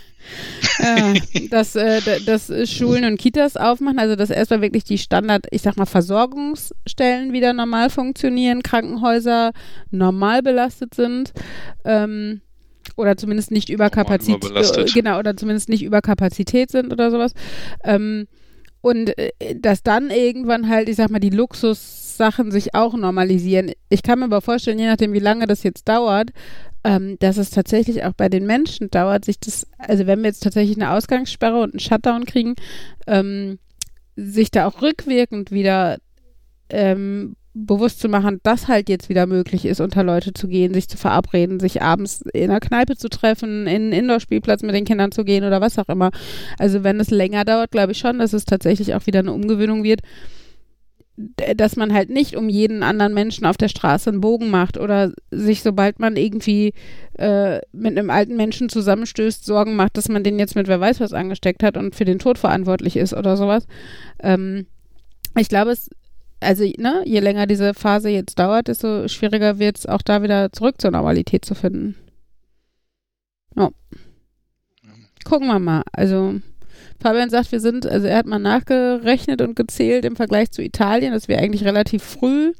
[0.78, 5.62] äh, dass, äh, dass Schulen und Kitas aufmachen, also dass erstmal wirklich die Standard, ich
[5.62, 9.52] sag mal, Versorgungsstellen wieder normal funktionieren, Krankenhäuser
[9.90, 11.32] normal belastet sind.
[11.84, 12.40] Ähm,
[12.96, 17.32] oder zumindest nicht Überkapazität, äh, genau, oder zumindest nicht Überkapazität sind oder sowas.
[17.82, 18.26] Ähm,
[18.80, 23.72] und äh, dass dann irgendwann halt, ich sag mal, die Luxussachen sich auch normalisieren.
[23.88, 26.30] Ich kann mir aber vorstellen, je nachdem, wie lange das jetzt dauert,
[26.84, 30.42] ähm, dass es tatsächlich auch bei den Menschen dauert, sich das, also wenn wir jetzt
[30.42, 32.54] tatsächlich eine Ausgangssperre und einen Shutdown kriegen,
[33.06, 33.58] ähm,
[34.16, 35.98] sich da auch rückwirkend wieder
[36.68, 40.88] ähm, bewusst zu machen, dass halt jetzt wieder möglich ist, unter Leute zu gehen, sich
[40.88, 45.12] zu verabreden, sich abends in einer Kneipe zu treffen, in einen Indoor-Spielplatz mit den Kindern
[45.12, 46.10] zu gehen oder was auch immer.
[46.58, 49.84] Also wenn es länger dauert, glaube ich schon, dass es tatsächlich auch wieder eine Umgewöhnung
[49.84, 50.00] wird,
[51.16, 55.12] dass man halt nicht um jeden anderen Menschen auf der Straße einen Bogen macht oder
[55.30, 56.72] sich, sobald man irgendwie
[57.18, 60.98] äh, mit einem alten Menschen zusammenstößt, Sorgen macht, dass man den jetzt mit wer weiß
[61.00, 63.66] was angesteckt hat und für den Tod verantwortlich ist oder sowas.
[64.20, 64.66] Ähm,
[65.38, 65.88] ich glaube, es,
[66.40, 70.52] also ne, je länger diese Phase jetzt dauert, desto schwieriger wird es auch da wieder
[70.52, 71.94] zurück zur Normalität zu finden.
[73.56, 73.70] Ja.
[75.24, 75.82] Gucken wir mal.
[75.92, 76.40] Also
[77.00, 81.12] Fabian sagt, wir sind, also er hat mal nachgerechnet und gezählt im Vergleich zu Italien,
[81.12, 82.52] dass wir eigentlich relativ früh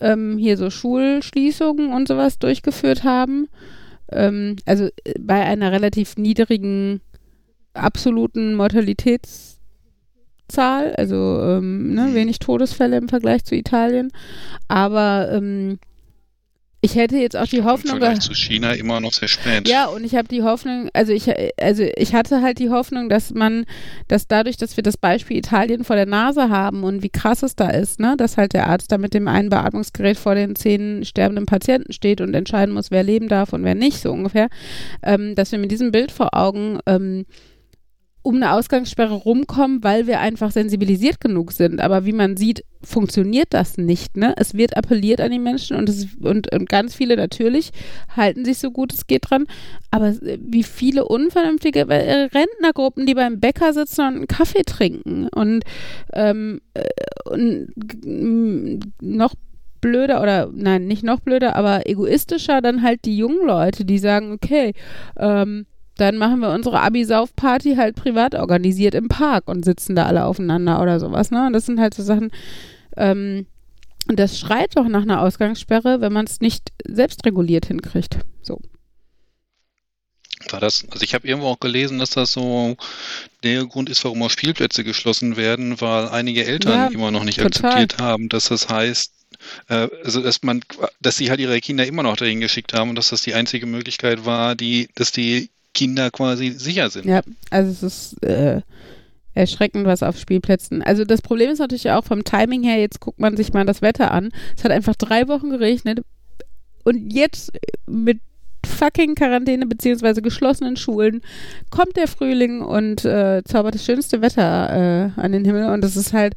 [0.00, 3.48] ähm, hier so Schulschließungen und sowas durchgeführt haben.
[4.10, 7.00] Ähm, also äh, bei einer relativ niedrigen
[7.74, 9.60] absoluten Mortalitätszahl,
[10.96, 14.10] also ähm, ne, wenig Todesfälle im Vergleich zu Italien.
[14.68, 15.78] Aber ähm,
[16.82, 17.96] ich hätte jetzt auch die Hoffnung.
[17.96, 19.68] Im Vergleich zu China immer noch sehr spät.
[19.68, 23.34] Ja, und ich habe die Hoffnung, also ich, also ich hatte halt die Hoffnung, dass
[23.34, 23.66] man,
[24.08, 27.54] dass dadurch, dass wir das Beispiel Italien vor der Nase haben und wie krass es
[27.54, 31.04] da ist, ne, dass halt der Arzt da mit dem einen Beatmungsgerät vor den zehn
[31.04, 34.48] sterbenden Patienten steht und entscheiden muss, wer leben darf und wer nicht, so ungefähr,
[35.02, 37.26] ähm, dass wir mit diesem Bild vor Augen ähm,
[38.22, 41.80] um eine Ausgangssperre rumkommen, weil wir einfach sensibilisiert genug sind.
[41.80, 44.16] Aber wie man sieht, funktioniert das nicht.
[44.16, 44.34] Ne?
[44.36, 47.70] Es wird appelliert an die Menschen und, es, und, und ganz viele natürlich
[48.14, 49.46] halten sich so gut es geht dran.
[49.90, 55.64] Aber wie viele unvernünftige äh, Rentnergruppen, die beim Bäcker sitzen und einen Kaffee trinken und,
[56.12, 56.84] ähm, äh,
[57.24, 57.70] und
[59.00, 59.34] noch
[59.80, 64.32] blöder oder nein, nicht noch blöder, aber egoistischer dann halt die jungen Leute, die sagen,
[64.32, 64.74] okay,
[65.16, 65.66] ähm,
[66.00, 70.80] dann machen wir unsere Abi-Sauf-Party halt privat organisiert im Park und sitzen da alle aufeinander
[70.80, 71.30] oder sowas.
[71.30, 71.46] Ne?
[71.46, 72.30] Und das sind halt so Sachen,
[72.96, 73.46] ähm,
[74.08, 78.18] und das schreit doch nach einer Ausgangssperre, wenn man es nicht selbst reguliert hinkriegt.
[78.42, 78.60] So.
[80.48, 82.76] War das, also ich habe irgendwo auch gelesen, dass das so
[83.44, 87.40] der Grund ist, warum auch Spielplätze geschlossen werden, weil einige Eltern ja, immer noch nicht
[87.40, 87.70] total.
[87.70, 89.12] akzeptiert haben, dass das heißt,
[89.68, 90.62] äh, also dass man,
[91.00, 93.66] dass sie halt ihre Kinder immer noch dahin geschickt haben und dass das die einzige
[93.66, 97.06] Möglichkeit war, die, dass die Kinder quasi sicher sind.
[97.06, 98.60] Ja, also es ist äh,
[99.32, 100.82] erschreckend, was auf Spielplätzen.
[100.82, 103.80] Also das Problem ist natürlich auch vom Timing her, jetzt guckt man sich mal das
[103.80, 104.30] Wetter an.
[104.54, 106.02] Es hat einfach drei Wochen geregnet
[106.84, 107.50] und jetzt
[107.86, 108.20] mit
[108.66, 111.22] fucking Quarantäne beziehungsweise geschlossenen Schulen
[111.70, 115.96] kommt der Frühling und äh, zaubert das schönste Wetter äh, an den Himmel und das
[115.96, 116.34] ist halt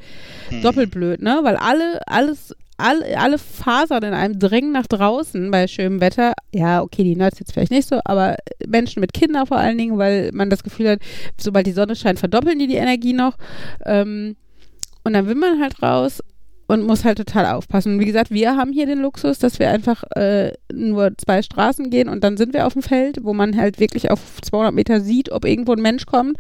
[0.47, 0.61] hm.
[0.61, 1.39] doppelt blöd, ne?
[1.43, 6.33] Weil alle, alles, alle, alle Fasern in einem drängen nach draußen bei schönem Wetter.
[6.53, 8.35] Ja, okay, die Nerds jetzt vielleicht nicht so, aber
[8.67, 10.99] Menschen mit Kindern vor allen Dingen, weil man das Gefühl hat,
[11.39, 13.37] sobald die Sonne scheint, verdoppeln die die Energie noch.
[13.85, 14.35] Ähm,
[15.03, 16.21] und dann will man halt raus
[16.67, 17.93] und muss halt total aufpassen.
[17.93, 21.89] Und wie gesagt, wir haben hier den Luxus, dass wir einfach äh, nur zwei Straßen
[21.89, 25.01] gehen und dann sind wir auf dem Feld, wo man halt wirklich auf 200 Meter
[25.01, 26.37] sieht, ob irgendwo ein Mensch kommt.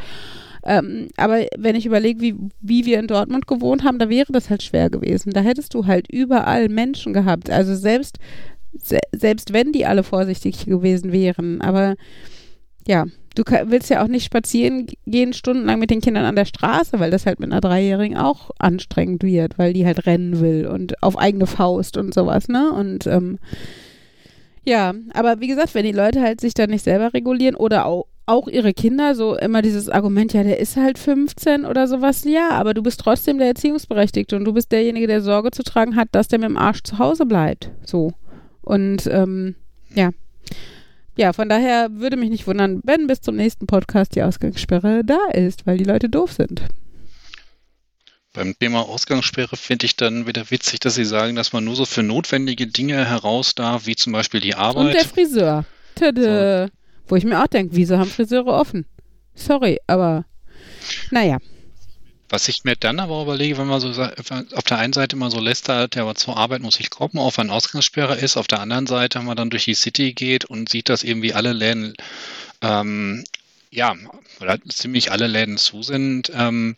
[0.65, 4.49] Ähm, aber wenn ich überlege, wie, wie wir in Dortmund gewohnt haben, da wäre das
[4.49, 5.33] halt schwer gewesen.
[5.33, 7.49] Da hättest du halt überall Menschen gehabt.
[7.49, 8.17] Also selbst,
[8.77, 11.61] se selbst wenn die alle vorsichtig gewesen wären.
[11.61, 11.95] Aber
[12.87, 13.05] ja,
[13.35, 17.11] du willst ja auch nicht spazieren gehen stundenlang mit den Kindern an der Straße, weil
[17.11, 21.17] das halt mit einer Dreijährigen auch anstrengend wird, weil die halt rennen will und auf
[21.17, 22.71] eigene Faust und sowas, ne?
[22.71, 23.39] Und ähm,
[24.65, 28.07] ja, aber wie gesagt, wenn die Leute halt sich dann nicht selber regulieren oder auch,
[28.25, 32.51] auch ihre Kinder, so immer dieses Argument, ja, der ist halt 15 oder sowas, ja,
[32.51, 36.09] aber du bist trotzdem der Erziehungsberechtigte und du bist derjenige, der Sorge zu tragen hat,
[36.13, 37.71] dass der mit dem Arsch zu Hause bleibt.
[37.85, 38.13] So.
[38.61, 39.55] Und ähm,
[39.93, 40.11] ja,
[41.15, 45.19] ja, von daher würde mich nicht wundern, wenn bis zum nächsten Podcast die Ausgangssperre da
[45.33, 46.63] ist, weil die Leute doof sind.
[48.33, 51.85] Beim Thema Ausgangssperre finde ich dann wieder witzig, dass Sie sagen, dass man nur so
[51.85, 54.85] für notwendige Dinge heraus darf, wie zum Beispiel die Arbeit.
[54.87, 55.65] Und der Friseur.
[55.93, 56.65] Tada.
[56.65, 56.71] So.
[57.07, 58.85] Wo ich mir auch denke, wieso haben Friseure offen?
[59.35, 60.25] Sorry, aber
[61.11, 61.37] naja.
[62.29, 65.39] Was ich mir dann aber überlege, wenn man so auf der einen Seite immer so
[65.39, 68.87] lästert, ja, aber zur Arbeit muss ich kommen, auch wenn Ausgangssperre ist, auf der anderen
[68.87, 71.93] Seite, wenn man dann durch die City geht und sieht, dass irgendwie alle Läden,
[72.61, 73.23] ähm,
[73.69, 73.93] ja,
[74.39, 76.75] oder ziemlich alle Läden zu sind, ähm,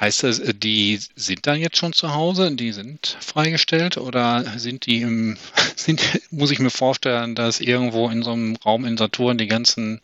[0.00, 3.96] Heißt das, äh, die sind dann jetzt schon zu Hause, die sind freigestellt?
[3.96, 5.36] Oder sind die im,
[5.76, 10.00] sind, muss ich mir vorstellen, dass irgendwo in so einem Raum in Saturn die ganzen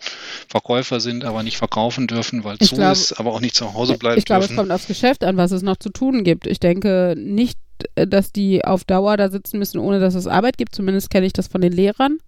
[0.48, 3.74] Verkäufer sind, aber nicht verkaufen dürfen, weil ich zu glaub, ist, aber auch nicht zu
[3.74, 6.46] Hause bleiben Ich glaube, es kommt aufs Geschäft an, was es noch zu tun gibt.
[6.46, 7.58] Ich denke nicht,
[7.94, 10.74] dass die auf Dauer da sitzen müssen, ohne dass es Arbeit gibt.
[10.74, 12.18] Zumindest kenne ich das von den Lehrern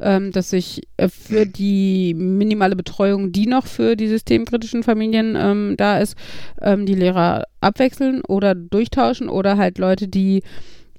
[0.00, 5.74] ähm, dass sich äh, für die minimale Betreuung, die noch für die systemkritischen Familien ähm,
[5.76, 6.16] da ist,
[6.60, 10.42] ähm, die Lehrer abwechseln oder durchtauschen oder halt Leute, die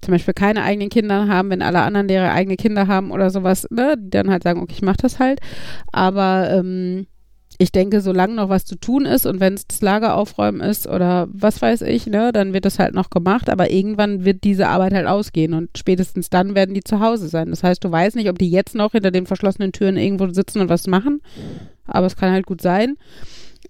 [0.01, 3.67] zum Beispiel keine eigenen Kinder haben, wenn alle anderen Lehrer eigene Kinder haben oder sowas,
[3.71, 5.39] ne, die dann halt sagen, okay, ich mach das halt.
[5.91, 7.07] Aber ähm,
[7.57, 10.87] ich denke, solange noch was zu tun ist und wenn es das Lager aufräumen ist
[10.87, 14.67] oder was weiß ich, ne, dann wird das halt noch gemacht, aber irgendwann wird diese
[14.67, 17.49] Arbeit halt ausgehen und spätestens dann werden die zu Hause sein.
[17.49, 20.59] Das heißt, du weißt nicht, ob die jetzt noch hinter den verschlossenen Türen irgendwo sitzen
[20.59, 21.21] und was machen,
[21.85, 22.97] aber es kann halt gut sein.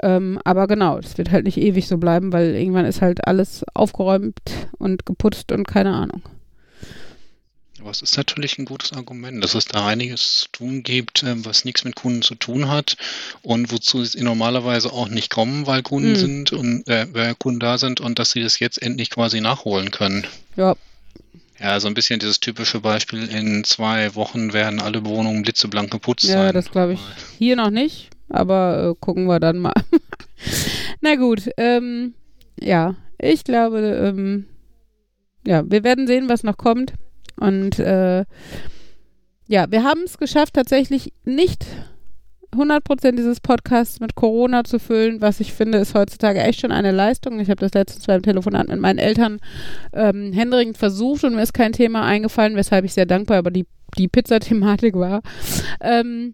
[0.01, 3.63] Ähm, aber genau, es wird halt nicht ewig so bleiben, weil irgendwann ist halt alles
[3.73, 4.39] aufgeräumt
[4.77, 6.21] und geputzt und keine Ahnung.
[7.85, 11.45] Aber es ist natürlich ein gutes Argument, dass es da einiges zu tun gibt, ähm,
[11.45, 12.97] was nichts mit Kunden zu tun hat
[13.43, 16.15] und wozu sie normalerweise auch nicht kommen, weil Kunden mhm.
[16.15, 20.25] sind und äh, Kunden da sind und dass sie das jetzt endlich quasi nachholen können.
[20.55, 20.75] Ja.
[21.59, 26.23] Ja, so ein bisschen dieses typische Beispiel, in zwei Wochen werden alle Wohnungen blitzeblank geputzt
[26.23, 26.45] ja, sein.
[26.47, 27.01] Ja, das glaube ich
[27.37, 29.75] hier noch nicht, aber äh, gucken wir dann mal.
[31.01, 32.15] Na gut, ähm,
[32.59, 34.47] ja, ich glaube, ähm,
[35.45, 36.93] ja, wir werden sehen, was noch kommt.
[37.37, 38.25] Und äh,
[39.47, 41.65] ja, wir haben es geschafft, tatsächlich nicht
[42.55, 46.91] 100% dieses Podcasts mit Corona zu füllen, was ich finde, ist heutzutage echt schon eine
[46.91, 47.39] Leistung.
[47.39, 49.39] Ich habe das letztens beim Telefonat mit meinen Eltern
[49.93, 53.65] ähm, händeringend versucht und mir ist kein Thema eingefallen, weshalb ich sehr dankbar über die,
[53.97, 55.21] die Pizza-Thematik war.
[55.81, 56.33] Ähm,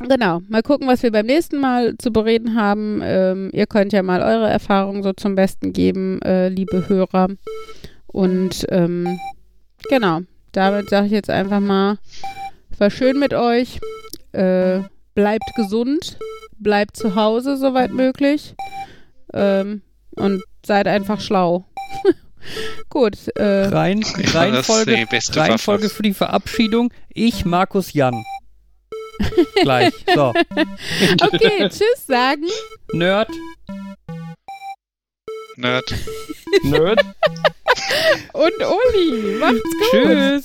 [0.00, 3.00] Genau, mal gucken, was wir beim nächsten Mal zu bereden haben.
[3.02, 7.30] Ähm, ihr könnt ja mal eure Erfahrungen so zum Besten geben, äh, liebe Hörer.
[8.06, 9.18] Und ähm,
[9.88, 10.20] Genau.
[10.52, 11.98] Damit sage ich jetzt einfach mal,
[12.70, 13.80] es war schön mit euch.
[14.32, 14.80] Äh,
[15.14, 16.18] bleibt gesund.
[16.58, 18.54] Bleibt zu Hause, soweit möglich.
[19.32, 19.82] Ähm,
[20.16, 21.64] und seid einfach schlau.
[22.88, 23.28] Gut.
[23.36, 26.92] Äh, Rein, Reihenfolge, Reihenfolge für die Verabschiedung.
[27.12, 28.24] Ich, Markus Jan.
[29.62, 29.92] Gleich.
[30.14, 30.32] So.
[31.22, 32.46] okay, tschüss sagen.
[32.92, 33.28] Nerd.
[35.58, 35.92] Nerd.
[36.62, 37.00] Nerd.
[38.32, 39.38] Und Uli.
[39.40, 39.90] Macht's gut.
[39.90, 40.42] Tschüss.